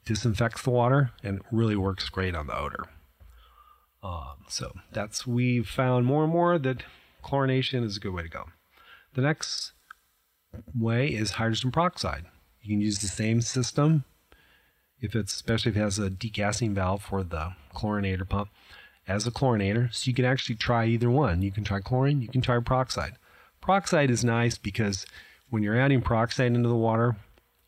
Disinfects 0.04 0.62
the 0.62 0.70
water 0.70 1.12
and 1.22 1.40
really 1.52 1.76
works 1.76 2.08
great 2.08 2.34
on 2.34 2.46
the 2.46 2.58
odor. 2.58 2.84
Um, 4.02 4.44
so 4.48 4.72
that's 4.92 5.26
we've 5.26 5.68
found 5.68 6.06
more 6.06 6.24
and 6.24 6.32
more 6.32 6.58
that 6.58 6.82
chlorination 7.22 7.84
is 7.84 7.96
a 7.96 8.00
good 8.00 8.12
way 8.12 8.22
to 8.22 8.28
go. 8.28 8.46
The 9.14 9.22
next 9.22 9.72
way 10.76 11.08
is 11.08 11.32
hydrogen 11.32 11.70
peroxide. 11.70 12.24
You 12.60 12.74
can 12.74 12.80
use 12.80 12.98
the 12.98 13.08
same 13.08 13.40
system 13.40 14.04
if 15.00 15.16
it's 15.16 15.34
especially 15.34 15.70
if 15.70 15.76
it 15.76 15.80
has 15.80 15.98
a 15.98 16.10
degassing 16.10 16.72
valve 16.72 17.02
for 17.02 17.22
the 17.22 17.52
chlorinator 17.74 18.28
pump 18.28 18.50
as 19.06 19.26
a 19.26 19.30
chlorinator. 19.30 19.92
So 19.92 20.08
you 20.08 20.14
can 20.14 20.24
actually 20.24 20.56
try 20.56 20.86
either 20.86 21.10
one. 21.10 21.42
You 21.42 21.50
can 21.50 21.64
try 21.64 21.80
chlorine, 21.80 22.22
you 22.22 22.28
can 22.28 22.40
try 22.40 22.58
peroxide. 22.60 23.14
Peroxide 23.60 24.10
is 24.10 24.24
nice 24.24 24.58
because 24.58 25.06
when 25.50 25.62
you're 25.62 25.78
adding 25.78 26.00
peroxide 26.00 26.52
into 26.52 26.68
the 26.68 26.74
water, 26.74 27.16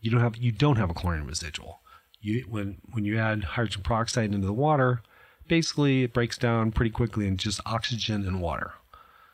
you 0.00 0.10
don't 0.10 0.20
have 0.20 0.36
you 0.36 0.52
don't 0.52 0.76
have 0.76 0.90
a 0.90 0.94
chlorine 0.94 1.26
residual. 1.26 1.80
You 2.24 2.46
when 2.48 2.78
when 2.92 3.04
you 3.04 3.18
add 3.18 3.44
hydrogen 3.44 3.82
peroxide 3.82 4.32
into 4.32 4.46
the 4.46 4.52
water, 4.52 5.02
basically 5.46 6.04
it 6.04 6.14
breaks 6.14 6.38
down 6.38 6.72
pretty 6.72 6.90
quickly 6.90 7.26
in 7.26 7.36
just 7.36 7.60
oxygen 7.66 8.26
and 8.26 8.40
water. 8.40 8.72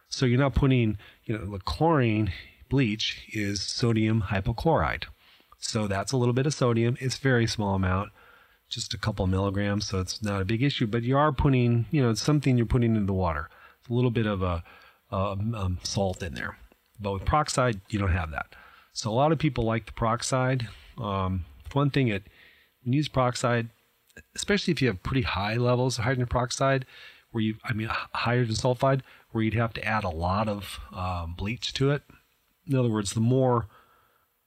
So 0.08 0.26
you're 0.26 0.40
not 0.40 0.56
putting, 0.56 0.98
you 1.24 1.38
know, 1.38 1.52
the 1.52 1.60
chlorine 1.60 2.32
bleach 2.68 3.28
is 3.32 3.62
sodium 3.62 4.22
hypochlorite. 4.22 5.04
So 5.58 5.86
that's 5.86 6.10
a 6.10 6.16
little 6.16 6.34
bit 6.34 6.46
of 6.46 6.54
sodium. 6.54 6.96
It's 7.00 7.16
very 7.16 7.46
small 7.46 7.76
amount, 7.76 8.10
just 8.68 8.92
a 8.92 8.98
couple 8.98 9.26
milligrams, 9.28 9.86
so 9.86 10.00
it's 10.00 10.20
not 10.20 10.42
a 10.42 10.44
big 10.44 10.62
issue. 10.62 10.88
But 10.88 11.04
you 11.04 11.16
are 11.16 11.30
putting, 11.30 11.86
you 11.92 12.02
know, 12.02 12.10
it's 12.10 12.22
something 12.22 12.56
you're 12.56 12.66
putting 12.66 12.96
into 12.96 13.06
the 13.06 13.12
water. 13.12 13.48
It's 13.78 13.88
a 13.88 13.92
little 13.92 14.10
bit 14.10 14.26
of 14.26 14.42
a, 14.42 14.64
um, 15.12 15.78
salt 15.84 16.22
in 16.24 16.34
there. 16.34 16.58
But 16.98 17.12
with 17.12 17.24
peroxide, 17.24 17.80
you 17.88 18.00
don't 18.00 18.12
have 18.12 18.32
that. 18.32 18.46
So 18.92 19.10
a 19.10 19.12
lot 19.12 19.30
of 19.30 19.38
people 19.38 19.64
like 19.64 19.86
the 19.86 19.92
peroxide. 19.92 20.68
Um, 20.98 21.44
one 21.72 21.90
thing 21.90 22.08
it 22.08 22.24
when 22.82 22.92
you 22.92 22.98
use 22.98 23.08
peroxide, 23.08 23.68
especially 24.34 24.72
if 24.72 24.82
you 24.82 24.88
have 24.88 25.02
pretty 25.02 25.22
high 25.22 25.56
levels 25.56 25.98
of 25.98 26.04
hydrogen 26.04 26.26
peroxide, 26.26 26.86
where 27.30 27.42
you, 27.42 27.56
I 27.64 27.72
mean, 27.72 27.88
hydrogen 27.90 28.54
sulfide, 28.54 29.02
where 29.30 29.44
you'd 29.44 29.54
have 29.54 29.72
to 29.74 29.84
add 29.84 30.04
a 30.04 30.08
lot 30.08 30.48
of 30.48 30.80
um, 30.92 31.34
bleach 31.36 31.72
to 31.74 31.90
it. 31.90 32.02
In 32.66 32.76
other 32.76 32.88
words, 32.88 33.12
the 33.12 33.20
more 33.20 33.66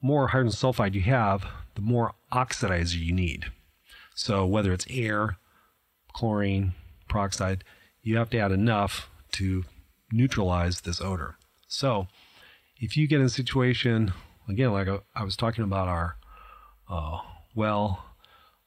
more 0.01 0.27
hydrogen 0.27 0.51
sulfide 0.51 0.93
you 0.93 1.01
have, 1.01 1.45
the 1.75 1.81
more 1.81 2.13
oxidizer 2.31 2.99
you 2.99 3.13
need. 3.13 3.45
So 4.15 4.45
whether 4.45 4.73
it's 4.73 4.85
air, 4.89 5.37
chlorine, 6.13 6.73
peroxide, 7.07 7.63
you 8.01 8.17
have 8.17 8.29
to 8.31 8.37
add 8.37 8.51
enough 8.51 9.09
to 9.33 9.63
neutralize 10.11 10.81
this 10.81 10.99
odor. 10.99 11.37
So 11.67 12.07
if 12.77 12.97
you 12.97 13.07
get 13.07 13.21
in 13.21 13.27
a 13.27 13.29
situation, 13.29 14.13
again, 14.47 14.73
like 14.73 14.89
I 15.15 15.23
was 15.23 15.37
talking 15.37 15.63
about 15.63 15.87
our 15.87 16.17
uh, 16.89 17.19
well 17.55 18.03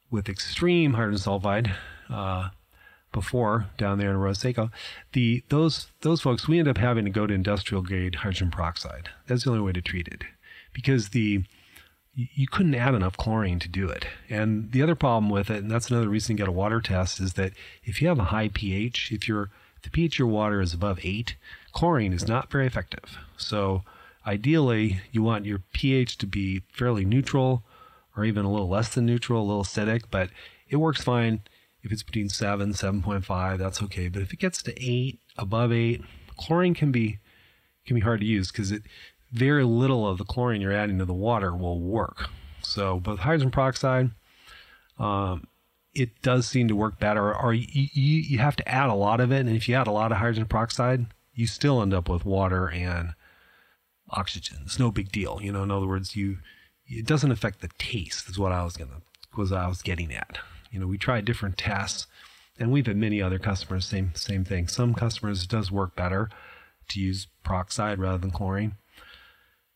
with 0.09 0.29
extreme 0.29 0.93
hydrogen 0.93 1.19
sulfide 1.19 1.73
uh, 2.09 2.49
before 3.11 3.67
down 3.77 3.97
there 3.97 4.09
in 4.09 4.15
Arroyo 4.15 4.33
Seco, 4.33 4.69
the 5.13 5.43
those 5.49 5.87
those 6.01 6.21
folks 6.21 6.47
we 6.47 6.59
end 6.59 6.67
up 6.67 6.77
having 6.77 7.05
to 7.05 7.11
go 7.11 7.27
to 7.27 7.33
industrial 7.33 7.83
grade 7.83 8.15
hydrogen 8.15 8.51
peroxide. 8.51 9.09
That's 9.27 9.43
the 9.43 9.51
only 9.51 9.61
way 9.61 9.73
to 9.73 9.81
treat 9.81 10.07
it 10.07 10.23
because 10.73 11.09
the 11.09 11.43
you 12.13 12.47
couldn't 12.47 12.73
add 12.73 12.95
enough 12.95 13.15
chlorine 13.15 13.59
to 13.59 13.69
do 13.69 13.87
it. 13.89 14.07
And 14.27 14.71
the 14.71 14.81
other 14.81 14.95
problem 14.95 15.29
with 15.29 15.51
it, 15.51 15.57
and 15.57 15.69
that's 15.69 15.91
another 15.91 16.09
reason 16.09 16.35
to 16.35 16.41
get 16.41 16.49
a 16.49 16.51
water 16.51 16.81
test, 16.81 17.19
is 17.19 17.33
that 17.33 17.53
if 17.83 18.01
you 18.01 18.07
have 18.07 18.17
a 18.17 18.25
high 18.25 18.49
pH, 18.51 19.11
if 19.11 19.27
your 19.27 19.51
the 19.83 19.91
pH 19.91 20.15
of 20.15 20.19
your 20.19 20.27
water 20.27 20.59
is 20.59 20.73
above 20.73 20.99
eight, 21.03 21.35
chlorine 21.73 22.13
is 22.13 22.27
not 22.27 22.51
very 22.51 22.65
effective. 22.65 23.17
So 23.37 23.83
ideally, 24.25 25.01
you 25.11 25.21
want 25.21 25.45
your 25.45 25.61
pH 25.73 26.17
to 26.17 26.25
be 26.25 26.63
fairly 26.71 27.05
neutral 27.05 27.63
or 28.17 28.25
even 28.25 28.43
a 28.43 28.51
little 28.51 28.67
less 28.67 28.89
than 28.89 29.05
neutral, 29.05 29.41
a 29.41 29.45
little 29.45 29.63
acidic, 29.63 30.03
but 30.11 30.29
it 30.67 30.77
works 30.77 31.03
fine 31.03 31.41
if 31.83 31.91
it's 31.91 32.03
between 32.03 32.27
7, 32.27 32.73
7.5, 32.73 33.57
that's 33.57 33.81
okay. 33.83 34.09
But 34.09 34.21
if 34.21 34.33
it 34.33 34.39
gets 34.39 34.61
to 34.63 34.73
8, 34.83 35.19
above 35.37 35.71
8, 35.71 36.01
chlorine 36.37 36.73
can 36.73 36.91
be 36.91 37.19
can 37.85 37.95
be 37.95 38.01
hard 38.01 38.19
to 38.19 38.25
use 38.25 38.51
because 38.51 38.69
it 38.69 38.83
very 39.31 39.63
little 39.63 40.05
of 40.05 40.17
the 40.17 40.25
chlorine 40.25 40.59
you're 40.59 40.73
adding 40.73 40.99
to 40.99 41.05
the 41.05 41.13
water 41.13 41.55
will 41.55 41.79
work. 41.79 42.29
So, 42.61 42.99
but 42.99 43.19
hydrogen 43.19 43.49
peroxide, 43.49 44.11
um, 44.99 45.47
it 45.93 46.21
does 46.21 46.45
seem 46.45 46.67
to 46.67 46.75
work 46.75 46.99
better. 46.99 47.33
Or 47.33 47.53
you, 47.53 47.65
you, 47.71 48.21
you 48.21 48.37
have 48.39 48.57
to 48.57 48.67
add 48.67 48.89
a 48.89 48.93
lot 48.93 49.21
of 49.21 49.31
it, 49.31 49.45
and 49.45 49.55
if 49.55 49.69
you 49.69 49.75
add 49.75 49.87
a 49.87 49.91
lot 49.91 50.11
of 50.11 50.17
hydrogen 50.17 50.45
peroxide, 50.45 51.05
you 51.33 51.47
still 51.47 51.81
end 51.81 51.93
up 51.93 52.09
with 52.09 52.25
water 52.25 52.69
and 52.69 53.13
oxygen. 54.09 54.59
It's 54.65 54.79
no 54.79 54.91
big 54.91 55.11
deal. 55.11 55.39
You 55.41 55.53
know, 55.53 55.63
in 55.63 55.71
other 55.71 55.87
words, 55.87 56.15
you 56.15 56.39
it 56.87 57.05
doesn't 57.05 57.31
affect 57.31 57.61
the 57.61 57.69
taste. 57.77 58.29
Is 58.29 58.39
what 58.39 58.51
I 58.51 58.63
was 58.63 58.77
gonna 58.77 59.01
was 59.35 59.51
I 59.51 59.67
was 59.67 59.81
getting 59.81 60.13
at. 60.13 60.39
You 60.71 60.79
know, 60.79 60.87
we 60.87 60.97
try 60.97 61.21
different 61.21 61.57
tests, 61.57 62.07
and 62.59 62.71
we've 62.71 62.87
had 62.87 62.97
many 62.97 63.21
other 63.21 63.39
customers 63.39 63.85
same 63.85 64.11
same 64.15 64.43
thing. 64.43 64.67
Some 64.67 64.93
customers 64.93 65.45
does 65.45 65.71
work 65.71 65.95
better 65.95 66.29
to 66.89 66.99
use 66.99 67.27
peroxide 67.43 67.99
rather 67.99 68.17
than 68.17 68.31
chlorine, 68.31 68.75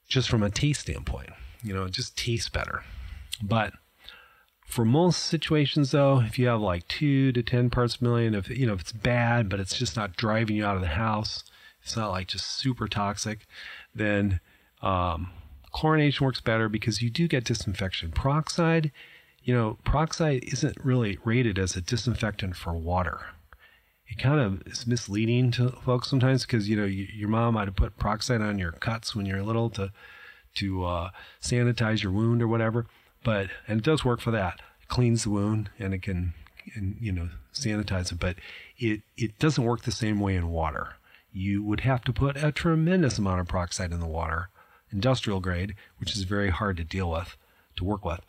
just 0.07 0.29
from 0.29 0.43
a 0.43 0.49
taste 0.49 0.81
standpoint. 0.81 1.29
You 1.63 1.73
know, 1.73 1.85
it 1.85 1.91
just 1.91 2.17
tastes 2.17 2.49
better. 2.49 2.83
But 3.41 3.73
for 4.65 4.85
most 4.85 5.25
situations, 5.25 5.91
though, 5.91 6.21
if 6.21 6.39
you 6.39 6.47
have 6.47 6.61
like 6.61 6.87
two 6.87 7.31
to 7.33 7.43
ten 7.43 7.69
parts 7.69 7.97
per 7.97 8.05
million, 8.05 8.33
if 8.33 8.49
you 8.49 8.65
know 8.65 8.73
if 8.73 8.81
it's 8.81 8.91
bad, 8.91 9.49
but 9.49 9.59
it's 9.59 9.77
just 9.77 9.95
not 9.95 10.15
driving 10.15 10.55
you 10.55 10.65
out 10.65 10.75
of 10.75 10.81
the 10.81 10.87
house, 10.87 11.43
it's 11.83 11.97
not 11.97 12.11
like 12.11 12.27
just 12.27 12.47
super 12.47 12.87
toxic, 12.87 13.45
then 13.93 14.39
um, 14.81 15.29
chlorination 15.73 16.21
works 16.21 16.41
better 16.41 16.69
because 16.69 17.01
you 17.01 17.09
do 17.09 17.27
get 17.27 17.43
disinfection. 17.43 18.11
Peroxide, 18.11 18.91
you 19.43 19.53
know, 19.53 19.77
peroxide 19.83 20.43
isn't 20.43 20.77
really 20.83 21.17
rated 21.23 21.57
as 21.57 21.75
a 21.75 21.81
disinfectant 21.81 22.55
for 22.55 22.73
water. 22.73 23.27
It 24.07 24.17
kind 24.17 24.39
of 24.39 24.67
is 24.67 24.85
misleading 24.85 25.51
to 25.51 25.69
folks 25.69 26.09
sometimes 26.09 26.45
because 26.45 26.67
you 26.67 26.75
know 26.75 26.85
you, 26.85 27.07
your 27.13 27.29
mom 27.29 27.53
might 27.53 27.69
have 27.69 27.77
put 27.77 27.97
peroxide 27.97 28.41
on 28.41 28.59
your 28.59 28.73
cuts 28.73 29.15
when 29.15 29.25
you're 29.25 29.41
little 29.41 29.69
to 29.71 29.91
to 30.55 30.83
uh, 30.83 31.09
sanitize 31.41 32.03
your 32.03 32.11
wound 32.11 32.41
or 32.41 32.47
whatever. 32.47 32.87
But 33.23 33.47
and 33.67 33.79
it 33.79 33.85
does 33.85 34.03
work 34.03 34.19
for 34.19 34.31
that. 34.31 34.61
It 34.81 34.89
cleans 34.89 35.23
the 35.23 35.29
wound 35.29 35.69
and 35.79 35.93
it 35.93 36.01
can 36.01 36.33
and 36.75 36.97
you 36.99 37.13
know 37.13 37.29
sanitize 37.53 38.11
it. 38.11 38.19
But 38.19 38.35
it 38.77 39.01
it 39.15 39.39
doesn't 39.39 39.63
work 39.63 39.83
the 39.83 39.91
same 39.91 40.19
way 40.19 40.35
in 40.35 40.49
water. 40.49 40.95
You 41.31 41.63
would 41.63 41.81
have 41.81 42.03
to 42.03 42.11
put 42.11 42.35
a 42.35 42.51
tremendous 42.51 43.17
amount 43.17 43.39
of 43.39 43.47
peroxide 43.47 43.93
in 43.93 44.01
the 44.01 44.07
water 44.07 44.49
industrial 44.91 45.39
grade, 45.39 45.75
which 45.97 46.15
is 46.15 46.23
very 46.23 46.49
hard 46.49 46.77
to 46.77 46.83
deal 46.83 47.09
with, 47.09 47.37
to 47.75 47.83
work 47.83 48.05
with, 48.05 48.21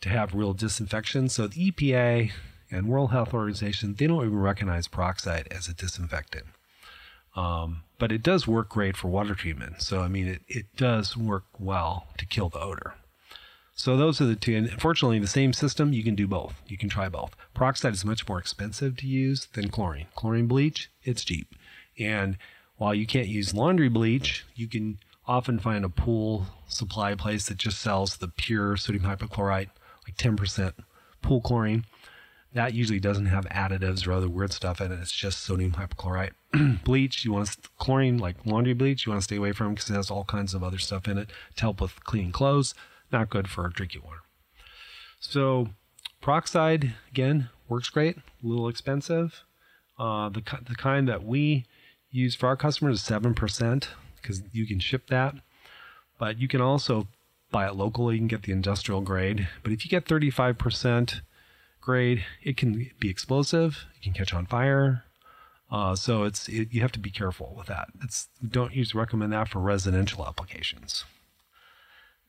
to 0.00 0.08
have 0.08 0.34
real 0.34 0.52
disinfection. 0.52 1.28
So 1.28 1.46
the 1.46 1.70
EPA 1.70 2.32
and 2.70 2.88
World 2.88 3.10
Health 3.10 3.34
Organization, 3.34 3.94
they 3.94 4.06
don't 4.06 4.24
even 4.24 4.38
recognize 4.38 4.88
peroxide 4.88 5.48
as 5.50 5.68
a 5.68 5.74
disinfectant. 5.74 6.46
Um, 7.36 7.82
but 7.98 8.10
it 8.10 8.22
does 8.22 8.46
work 8.46 8.68
great 8.68 8.96
for 8.96 9.08
water 9.08 9.34
treatment. 9.34 9.82
So, 9.82 10.00
I 10.00 10.08
mean, 10.08 10.26
it, 10.26 10.42
it 10.48 10.76
does 10.76 11.16
work 11.16 11.44
well 11.58 12.06
to 12.18 12.26
kill 12.26 12.48
the 12.48 12.60
odor. 12.60 12.94
So 13.74 13.96
those 13.96 14.20
are 14.20 14.26
the 14.26 14.36
two. 14.36 14.56
And 14.56 14.68
unfortunately, 14.68 15.18
the 15.20 15.26
same 15.26 15.52
system, 15.52 15.92
you 15.92 16.02
can 16.02 16.14
do 16.14 16.26
both. 16.26 16.54
You 16.66 16.76
can 16.76 16.88
try 16.88 17.08
both. 17.08 17.34
Peroxide 17.54 17.94
is 17.94 18.04
much 18.04 18.28
more 18.28 18.38
expensive 18.38 18.96
to 18.98 19.06
use 19.06 19.46
than 19.54 19.70
chlorine. 19.70 20.06
Chlorine 20.14 20.46
bleach, 20.46 20.90
it's 21.02 21.24
cheap. 21.24 21.54
And 21.98 22.36
while 22.76 22.94
you 22.94 23.06
can't 23.06 23.28
use 23.28 23.54
laundry 23.54 23.88
bleach, 23.88 24.44
you 24.54 24.68
can 24.68 24.98
often 25.30 25.60
find 25.60 25.84
a 25.84 25.88
pool 25.88 26.44
supply 26.66 27.14
place 27.14 27.46
that 27.46 27.56
just 27.56 27.80
sells 27.80 28.16
the 28.16 28.26
pure 28.26 28.76
sodium 28.76 29.04
hypochlorite, 29.04 29.68
like 30.04 30.16
10% 30.16 30.72
pool 31.22 31.40
chlorine. 31.40 31.84
That 32.52 32.74
usually 32.74 32.98
doesn't 32.98 33.26
have 33.26 33.44
additives 33.44 34.08
or 34.08 34.12
other 34.12 34.28
weird 34.28 34.52
stuff 34.52 34.80
in 34.80 34.90
it. 34.90 34.98
It's 34.98 35.12
just 35.12 35.42
sodium 35.42 35.70
hypochlorite. 35.70 36.32
bleach, 36.84 37.24
you 37.24 37.32
want 37.32 37.46
to, 37.46 37.58
chlorine, 37.78 38.18
like 38.18 38.44
laundry 38.44 38.72
bleach, 38.72 39.06
you 39.06 39.12
want 39.12 39.20
to 39.20 39.24
stay 39.24 39.36
away 39.36 39.52
from 39.52 39.74
because 39.74 39.88
it 39.88 39.94
has 39.94 40.10
all 40.10 40.24
kinds 40.24 40.52
of 40.52 40.64
other 40.64 40.78
stuff 40.78 41.06
in 41.06 41.16
it 41.16 41.30
to 41.54 41.60
help 41.60 41.80
with 41.80 42.04
cleaning 42.04 42.32
clothes. 42.32 42.74
Not 43.12 43.30
good 43.30 43.48
for 43.48 43.68
drinking 43.68 44.02
water. 44.04 44.22
So, 45.20 45.68
peroxide, 46.20 46.94
again, 47.08 47.50
works 47.68 47.88
great, 47.88 48.16
a 48.16 48.22
little 48.42 48.68
expensive. 48.68 49.44
Uh, 49.96 50.28
the, 50.28 50.42
the 50.68 50.74
kind 50.74 51.06
that 51.08 51.22
we 51.22 51.66
use 52.10 52.34
for 52.34 52.48
our 52.48 52.56
customers 52.56 53.00
is 53.00 53.08
7% 53.08 53.86
because 54.20 54.42
you 54.52 54.66
can 54.66 54.80
ship 54.80 55.08
that. 55.08 55.34
But 56.18 56.38
you 56.38 56.48
can 56.48 56.60
also 56.60 57.08
buy 57.50 57.66
it 57.66 57.76
locally. 57.76 58.18
Can 58.18 58.26
get 58.26 58.42
the 58.42 58.52
industrial 58.52 59.00
grade. 59.00 59.48
But 59.62 59.72
if 59.72 59.84
you 59.84 59.90
get 59.90 60.04
35%, 60.04 61.20
grade. 61.80 62.24
It 62.42 62.56
can 62.56 62.90
be 62.98 63.08
explosive. 63.08 63.86
It 63.96 64.02
can 64.02 64.12
catch 64.12 64.32
on 64.32 64.46
fire. 64.46 65.04
Uh, 65.70 65.94
so 65.94 66.24
it's 66.24 66.48
it, 66.48 66.68
you 66.72 66.80
have 66.80 66.92
to 66.92 66.98
be 66.98 67.10
careful 67.10 67.54
with 67.56 67.66
that. 67.68 67.88
It's 68.02 68.28
don't 68.46 68.74
use 68.74 68.94
recommend 68.94 69.32
that 69.32 69.48
for 69.48 69.60
residential 69.60 70.26
applications. 70.26 71.04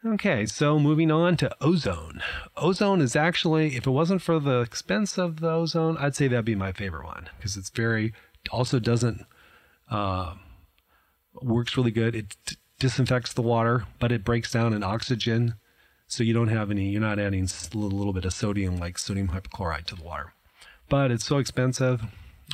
Okay, 0.04 0.48
so 0.48 0.80
moving 0.80 1.12
on 1.12 1.38
to 1.38 1.56
ozone. 1.62 2.24
Ozone 2.58 3.02
is 3.02 3.16
actually, 3.16 3.76
if 3.76 3.86
it 3.86 3.92
wasn't 3.92 4.24
for 4.24 4.40
the 4.40 4.62
expense 4.62 5.20
of 5.20 5.42
the 5.42 5.52
ozone, 5.52 5.96
I'd 5.98 6.16
say 6.16 6.28
that'd 6.28 6.44
be 6.44 6.56
my 6.56 6.72
favorite 6.72 7.06
one 7.06 7.30
because 7.38 7.56
it's 7.56 7.70
very, 7.70 8.12
also 8.50 8.80
doesn't, 8.80 9.28
uh, 9.92 10.34
works 11.42 11.78
really 11.78 11.92
good. 11.92 12.16
It 12.16 12.36
t- 12.46 12.56
disinfects 12.80 13.34
the 13.34 13.42
water, 13.42 13.86
but 14.00 14.12
it 14.12 14.24
breaks 14.24 14.52
down 14.52 14.74
in 14.74 14.84
oxygen 14.84 15.56
so 16.08 16.24
you 16.24 16.34
don't 16.34 16.50
have 16.50 16.72
any, 16.72 16.90
you're 16.90 17.00
not 17.00 17.20
adding 17.20 17.46
a 17.46 17.78
little, 17.78 17.98
little 17.98 18.12
bit 18.12 18.26
of 18.26 18.34
sodium 18.34 18.78
like 18.78 18.98
sodium 18.98 19.30
hypochlorite 19.30 19.86
to 19.86 19.96
the 19.96 20.04
water. 20.04 20.34
But 20.90 21.10
it's 21.10 21.26
so 21.26 21.38
expensive. 21.38 22.04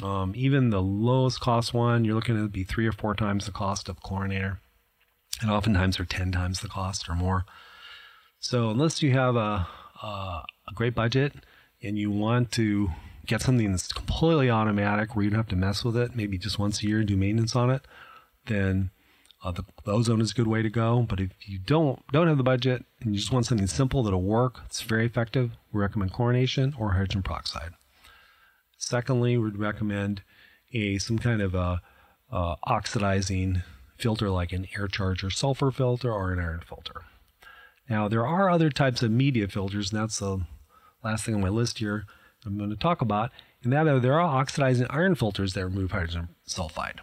Um, 0.03 0.33
even 0.35 0.69
the 0.69 0.81
lowest 0.81 1.39
cost 1.39 1.73
one, 1.73 2.05
you're 2.05 2.13
looking 2.13 2.41
at 2.43 2.51
be 2.51 2.63
three 2.63 2.85
or 2.85 2.91
four 2.91 3.15
times 3.15 3.47
the 3.47 3.51
cost 3.51 3.89
of 3.89 3.99
chlorinator. 4.01 4.59
And 5.41 5.49
oftentimes 5.49 5.97
they're 5.97 6.05
10 6.05 6.31
times 6.31 6.59
the 6.59 6.67
cost 6.67 7.09
or 7.09 7.15
more. 7.15 7.45
So 8.39 8.69
unless 8.69 9.01
you 9.01 9.11
have 9.13 9.35
a, 9.35 9.67
a, 10.03 10.43
a 10.67 10.73
great 10.75 10.93
budget 10.93 11.33
and 11.81 11.97
you 11.97 12.11
want 12.11 12.51
to 12.53 12.89
get 13.25 13.41
something 13.41 13.71
that's 13.71 13.91
completely 13.91 14.49
automatic 14.49 15.15
where 15.15 15.23
you 15.23 15.31
don't 15.31 15.39
have 15.39 15.47
to 15.47 15.55
mess 15.55 15.83
with 15.83 15.97
it, 15.97 16.15
maybe 16.15 16.37
just 16.37 16.59
once 16.59 16.81
a 16.81 16.87
year 16.87 17.03
do 17.03 17.17
maintenance 17.17 17.55
on 17.55 17.71
it, 17.71 17.81
then 18.47 18.91
uh, 19.43 19.51
the, 19.51 19.63
the, 19.85 19.91
ozone 19.91 20.21
is 20.21 20.31
a 20.31 20.33
good 20.33 20.47
way 20.47 20.61
to 20.61 20.69
go, 20.69 21.05
but 21.07 21.19
if 21.19 21.31
you 21.47 21.59
don't 21.59 22.01
don't 22.11 22.27
have 22.27 22.37
the 22.37 22.43
budget 22.43 22.83
and 22.99 23.13
you 23.13 23.19
just 23.19 23.31
want 23.31 23.45
something 23.45 23.67
simple 23.67 24.03
that'll 24.03 24.21
work, 24.21 24.61
it's 24.65 24.81
very 24.81 25.05
effective. 25.05 25.51
We 25.71 25.79
recommend 25.79 26.11
chlorination 26.11 26.73
or 26.79 26.93
hydrogen 26.93 27.23
peroxide. 27.23 27.71
Secondly, 28.77 29.37
we'd 29.37 29.57
recommend 29.57 30.23
a 30.73 30.97
some 30.97 31.19
kind 31.19 31.41
of 31.41 31.55
a, 31.55 31.81
oxidizing 32.31 33.63
filter 33.97 34.29
like 34.29 34.51
an 34.51 34.67
air 34.75 34.87
charger 34.87 35.29
sulfur 35.29 35.71
filter 35.71 36.11
or 36.11 36.33
an 36.33 36.39
iron 36.39 36.61
filter. 36.67 37.03
Now 37.89 38.07
there 38.07 38.27
are 38.27 38.49
other 38.49 38.69
types 38.69 39.01
of 39.01 39.11
media 39.11 39.47
filters, 39.47 39.91
and 39.91 40.01
that's 40.01 40.19
the 40.19 40.41
last 41.03 41.25
thing 41.25 41.35
on 41.35 41.41
my 41.41 41.49
list 41.49 41.79
here. 41.79 42.05
I'm 42.45 42.57
going 42.57 42.69
to 42.69 42.75
talk 42.75 43.01
about, 43.01 43.31
and 43.63 43.71
that 43.73 43.87
are, 43.87 43.99
there 43.99 44.19
are 44.19 44.39
oxidizing 44.39 44.87
iron 44.89 45.15
filters 45.15 45.53
that 45.53 45.65
remove 45.65 45.91
hydrogen 45.91 46.29
sulfide. 46.47 46.99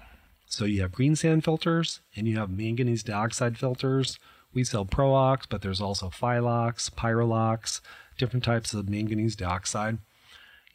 So 0.55 0.67
you 0.67 0.83
have 0.83 0.93
green 0.93 1.17
sand 1.17 1.43
filters 1.43 2.01
and 2.15 2.29
you 2.29 2.39
have 2.39 2.49
manganese 2.49 3.03
dioxide 3.03 3.59
filters. 3.59 4.21
We 4.53 4.63
sell 4.63 4.85
Pro-Ox, 4.85 5.47
but 5.47 5.63
there's 5.63 5.81
also 5.81 6.11
Filox, 6.11 6.89
Pyrolox, 6.89 7.81
different 8.19 8.45
types 8.45 8.73
of 8.73 8.89
manganese 8.89 9.35
dioxide. 9.35 9.99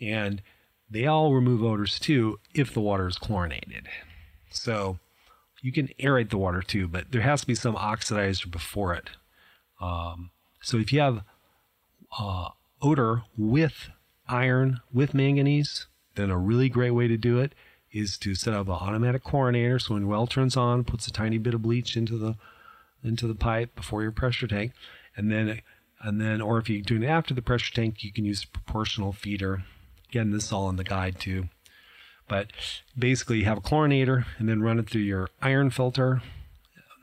And 0.01 0.41
they 0.91 1.05
all 1.05 1.33
remove 1.33 1.63
odors 1.63 1.97
too 1.97 2.41
if 2.53 2.73
the 2.73 2.81
water 2.81 3.07
is 3.07 3.17
chlorinated. 3.17 3.87
So 4.49 4.99
you 5.61 5.71
can 5.71 5.87
aerate 5.97 6.29
the 6.29 6.37
water 6.37 6.61
too, 6.61 6.89
but 6.89 7.13
there 7.13 7.21
has 7.21 7.39
to 7.41 7.47
be 7.47 7.55
some 7.55 7.75
oxidizer 7.75 8.51
before 8.51 8.93
it. 8.93 9.11
Um, 9.79 10.31
so 10.61 10.75
if 10.75 10.91
you 10.91 10.99
have 10.99 11.23
uh, 12.19 12.49
odor 12.81 13.23
with 13.37 13.91
iron, 14.27 14.81
with 14.91 15.13
manganese, 15.13 15.87
then 16.15 16.29
a 16.29 16.37
really 16.37 16.67
great 16.67 16.91
way 16.91 17.07
to 17.07 17.15
do 17.15 17.39
it 17.39 17.53
is 17.91 18.17
to 18.19 18.35
set 18.35 18.53
up 18.53 18.67
an 18.67 18.73
automatic 18.73 19.23
chlorinator. 19.23 19.81
So 19.81 19.93
when 19.93 20.07
well 20.07 20.27
turns 20.27 20.55
on, 20.55 20.83
puts 20.83 21.07
a 21.07 21.11
tiny 21.11 21.37
bit 21.37 21.53
of 21.53 21.61
bleach 21.61 21.97
into 21.97 22.17
the 22.17 22.35
into 23.03 23.27
the 23.27 23.35
pipe 23.35 23.75
before 23.75 24.01
your 24.01 24.11
pressure 24.11 24.47
tank, 24.47 24.73
and 25.15 25.31
then 25.31 25.61
and 26.01 26.19
then 26.19 26.41
or 26.41 26.57
if 26.57 26.69
you're 26.69 26.81
doing 26.81 27.03
it 27.03 27.07
after 27.07 27.33
the 27.33 27.41
pressure 27.41 27.73
tank, 27.73 28.03
you 28.03 28.11
can 28.11 28.25
use 28.25 28.43
a 28.43 28.47
proportional 28.47 29.11
feeder. 29.11 29.63
Again, 30.09 30.31
this 30.31 30.45
is 30.45 30.51
all 30.51 30.69
in 30.69 30.75
the 30.75 30.83
guide 30.83 31.19
too. 31.19 31.49
But 32.27 32.51
basically, 32.97 33.39
you 33.39 33.45
have 33.45 33.57
a 33.57 33.61
chlorinator 33.61 34.25
and 34.37 34.47
then 34.47 34.61
run 34.61 34.79
it 34.79 34.89
through 34.89 35.01
your 35.01 35.29
iron 35.41 35.71
filter, 35.71 36.21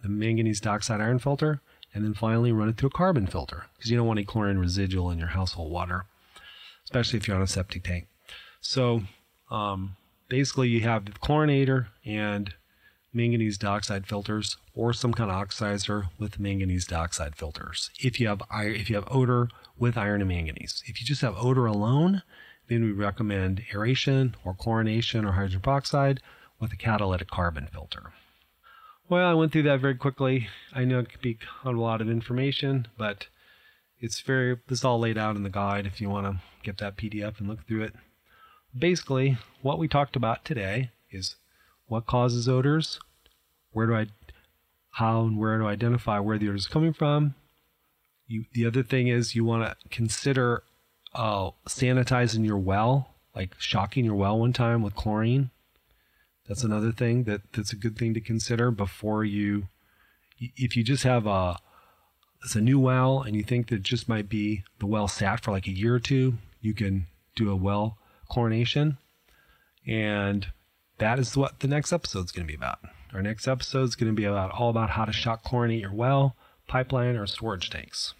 the 0.02 0.08
manganese 0.08 0.60
dioxide 0.60 1.00
iron 1.00 1.18
filter, 1.18 1.60
and 1.92 2.04
then 2.04 2.14
finally 2.14 2.52
run 2.52 2.68
it 2.68 2.76
through 2.76 2.88
a 2.88 2.92
carbon 2.92 3.26
filter 3.26 3.66
because 3.74 3.90
you 3.90 3.96
don't 3.96 4.06
want 4.06 4.18
any 4.18 4.24
chlorine 4.24 4.58
residual 4.58 5.10
in 5.10 5.18
your 5.18 5.28
household 5.28 5.72
water, 5.72 6.04
especially 6.84 7.16
if 7.16 7.26
you're 7.26 7.36
on 7.36 7.42
a 7.42 7.46
septic 7.46 7.82
tank. 7.82 8.06
So 8.60 9.02
um, 9.50 9.96
basically 10.28 10.68
you 10.68 10.80
have 10.80 11.04
chlorinator 11.22 11.86
and 12.04 12.54
manganese 13.12 13.56
dioxide 13.56 14.06
filters 14.06 14.58
or 14.74 14.92
some 14.92 15.14
kind 15.14 15.30
of 15.30 15.48
oxidizer 15.48 16.08
with 16.18 16.38
manganese 16.38 16.86
dioxide 16.86 17.34
filters. 17.34 17.90
If 18.00 18.20
you 18.20 18.28
have 18.28 18.42
if 18.52 18.90
you 18.90 18.96
have 18.96 19.08
odor 19.10 19.48
with 19.78 19.96
iron 19.96 20.20
and 20.20 20.28
manganese. 20.28 20.82
If 20.86 21.00
you 21.00 21.06
just 21.06 21.22
have 21.22 21.34
odor 21.36 21.66
alone 21.66 22.22
then 22.68 22.82
we 22.82 22.92
recommend 22.92 23.62
aeration 23.72 24.34
or 24.44 24.54
chlorination 24.54 25.26
or 25.26 25.32
hydrogen 25.32 25.60
peroxide 25.60 26.20
with 26.60 26.72
a 26.72 26.76
catalytic 26.76 27.30
carbon 27.30 27.68
filter. 27.72 28.12
Well 29.08 29.26
i 29.26 29.34
went 29.34 29.52
through 29.52 29.64
that 29.64 29.80
very 29.80 29.94
quickly. 29.94 30.48
I 30.74 30.84
know 30.84 30.98
it 30.98 31.10
could 31.10 31.22
be 31.22 31.38
a 31.64 31.70
lot 31.70 32.00
of 32.00 32.10
information 32.10 32.88
but 32.98 33.28
it's 33.98 34.20
very 34.20 34.58
this 34.68 34.80
is 34.80 34.84
all 34.84 34.98
laid 34.98 35.16
out 35.16 35.36
in 35.36 35.42
the 35.42 35.48
guide 35.48 35.86
if 35.86 36.00
you 36.00 36.10
want 36.10 36.26
to 36.26 36.42
get 36.62 36.78
that 36.78 36.98
pdf 36.98 37.38
and 37.38 37.48
look 37.48 37.66
through 37.66 37.84
it 37.84 37.94
basically, 38.78 39.38
what 39.62 39.78
we 39.78 39.88
talked 39.88 40.16
about 40.16 40.44
today 40.44 40.90
is 41.10 41.36
what 41.86 42.06
causes 42.06 42.48
odors, 42.48 42.98
where 43.72 43.86
do 43.86 43.94
I, 43.94 44.06
how 44.90 45.22
and 45.22 45.38
where 45.38 45.58
to 45.58 45.66
identify 45.66 46.18
where 46.18 46.38
the 46.38 46.48
odor 46.48 46.56
is 46.56 46.66
coming 46.66 46.92
from. 46.92 47.34
You, 48.26 48.44
the 48.52 48.66
other 48.66 48.82
thing 48.82 49.08
is 49.08 49.34
you 49.34 49.44
want 49.44 49.64
to 49.64 49.88
consider 49.88 50.62
uh, 51.14 51.50
sanitizing 51.68 52.44
your 52.44 52.58
well, 52.58 53.14
like 53.34 53.54
shocking 53.58 54.04
your 54.04 54.14
well 54.14 54.38
one 54.38 54.52
time 54.52 54.82
with 54.82 54.96
chlorine. 54.96 55.50
That's 56.48 56.64
another 56.64 56.92
thing 56.92 57.24
that 57.24 57.40
that's 57.52 57.72
a 57.72 57.76
good 57.76 57.96
thing 57.96 58.14
to 58.14 58.20
consider 58.20 58.70
before 58.70 59.24
you. 59.24 59.68
If 60.38 60.76
you 60.76 60.84
just 60.84 61.02
have 61.02 61.26
a 61.26 61.58
it's 62.44 62.54
a 62.54 62.60
new 62.60 62.78
well 62.78 63.22
and 63.22 63.34
you 63.34 63.42
think 63.42 63.68
that 63.68 63.82
just 63.82 64.08
might 64.08 64.28
be 64.28 64.62
the 64.78 64.86
well 64.86 65.08
sat 65.08 65.40
for 65.40 65.50
like 65.50 65.66
a 65.66 65.72
year 65.72 65.94
or 65.94 66.00
two, 66.00 66.34
you 66.60 66.74
can 66.74 67.06
do 67.34 67.50
a 67.50 67.56
well 67.56 67.98
chlorination. 68.28 68.98
And 69.86 70.48
that 70.98 71.18
is 71.18 71.36
what 71.36 71.60
the 71.60 71.68
next 71.68 71.92
episode 71.92 72.24
is 72.24 72.32
going 72.32 72.46
to 72.46 72.50
be 72.50 72.56
about. 72.56 72.78
Our 73.12 73.22
next 73.22 73.46
episode 73.46 73.84
is 73.84 73.94
going 73.94 74.12
to 74.12 74.16
be 74.16 74.24
about 74.24 74.50
all 74.50 74.70
about 74.70 74.90
how 74.90 75.04
to 75.04 75.12
shock 75.12 75.44
chlorinate 75.44 75.80
your 75.80 75.92
well, 75.92 76.36
pipeline, 76.66 77.16
or 77.16 77.26
storage 77.26 77.70
tanks. 77.70 78.14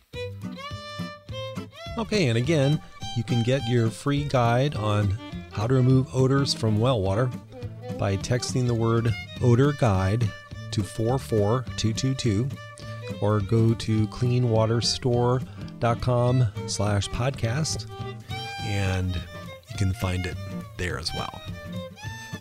Okay, 1.99 2.29
and 2.29 2.39
again, 2.39 2.81
you 3.17 3.25
can 3.25 3.43
get 3.43 3.67
your 3.69 3.91
free 3.91 4.25
guide 4.25 4.75
on 4.75 5.19
how 5.53 5.67
to 5.67 5.75
remove 5.75 6.15
odors 6.15 6.55
from 6.55 6.79
well 6.79 7.01
water 7.01 7.31
by 7.99 8.17
texting 8.19 8.67
the 8.67 8.75
word 8.75 9.15
odor 9.43 9.73
guide 9.73 10.31
to 10.71 10.83
44222 10.83 12.49
or 13.21 13.41
go 13.41 13.75
to 13.75 14.07
cleanwaterstore.com 14.09 16.47
slash 16.67 17.09
podcast 17.09 17.87
and 18.65 19.21
you 19.79 19.87
can 19.87 19.95
find 19.95 20.25
it 20.25 20.37
there 20.79 20.99
as 20.99 21.13
well. 21.15 21.41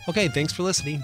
Okay, 0.07 0.29
thanks 0.29 0.53
for 0.53 0.63
listening. 0.63 1.03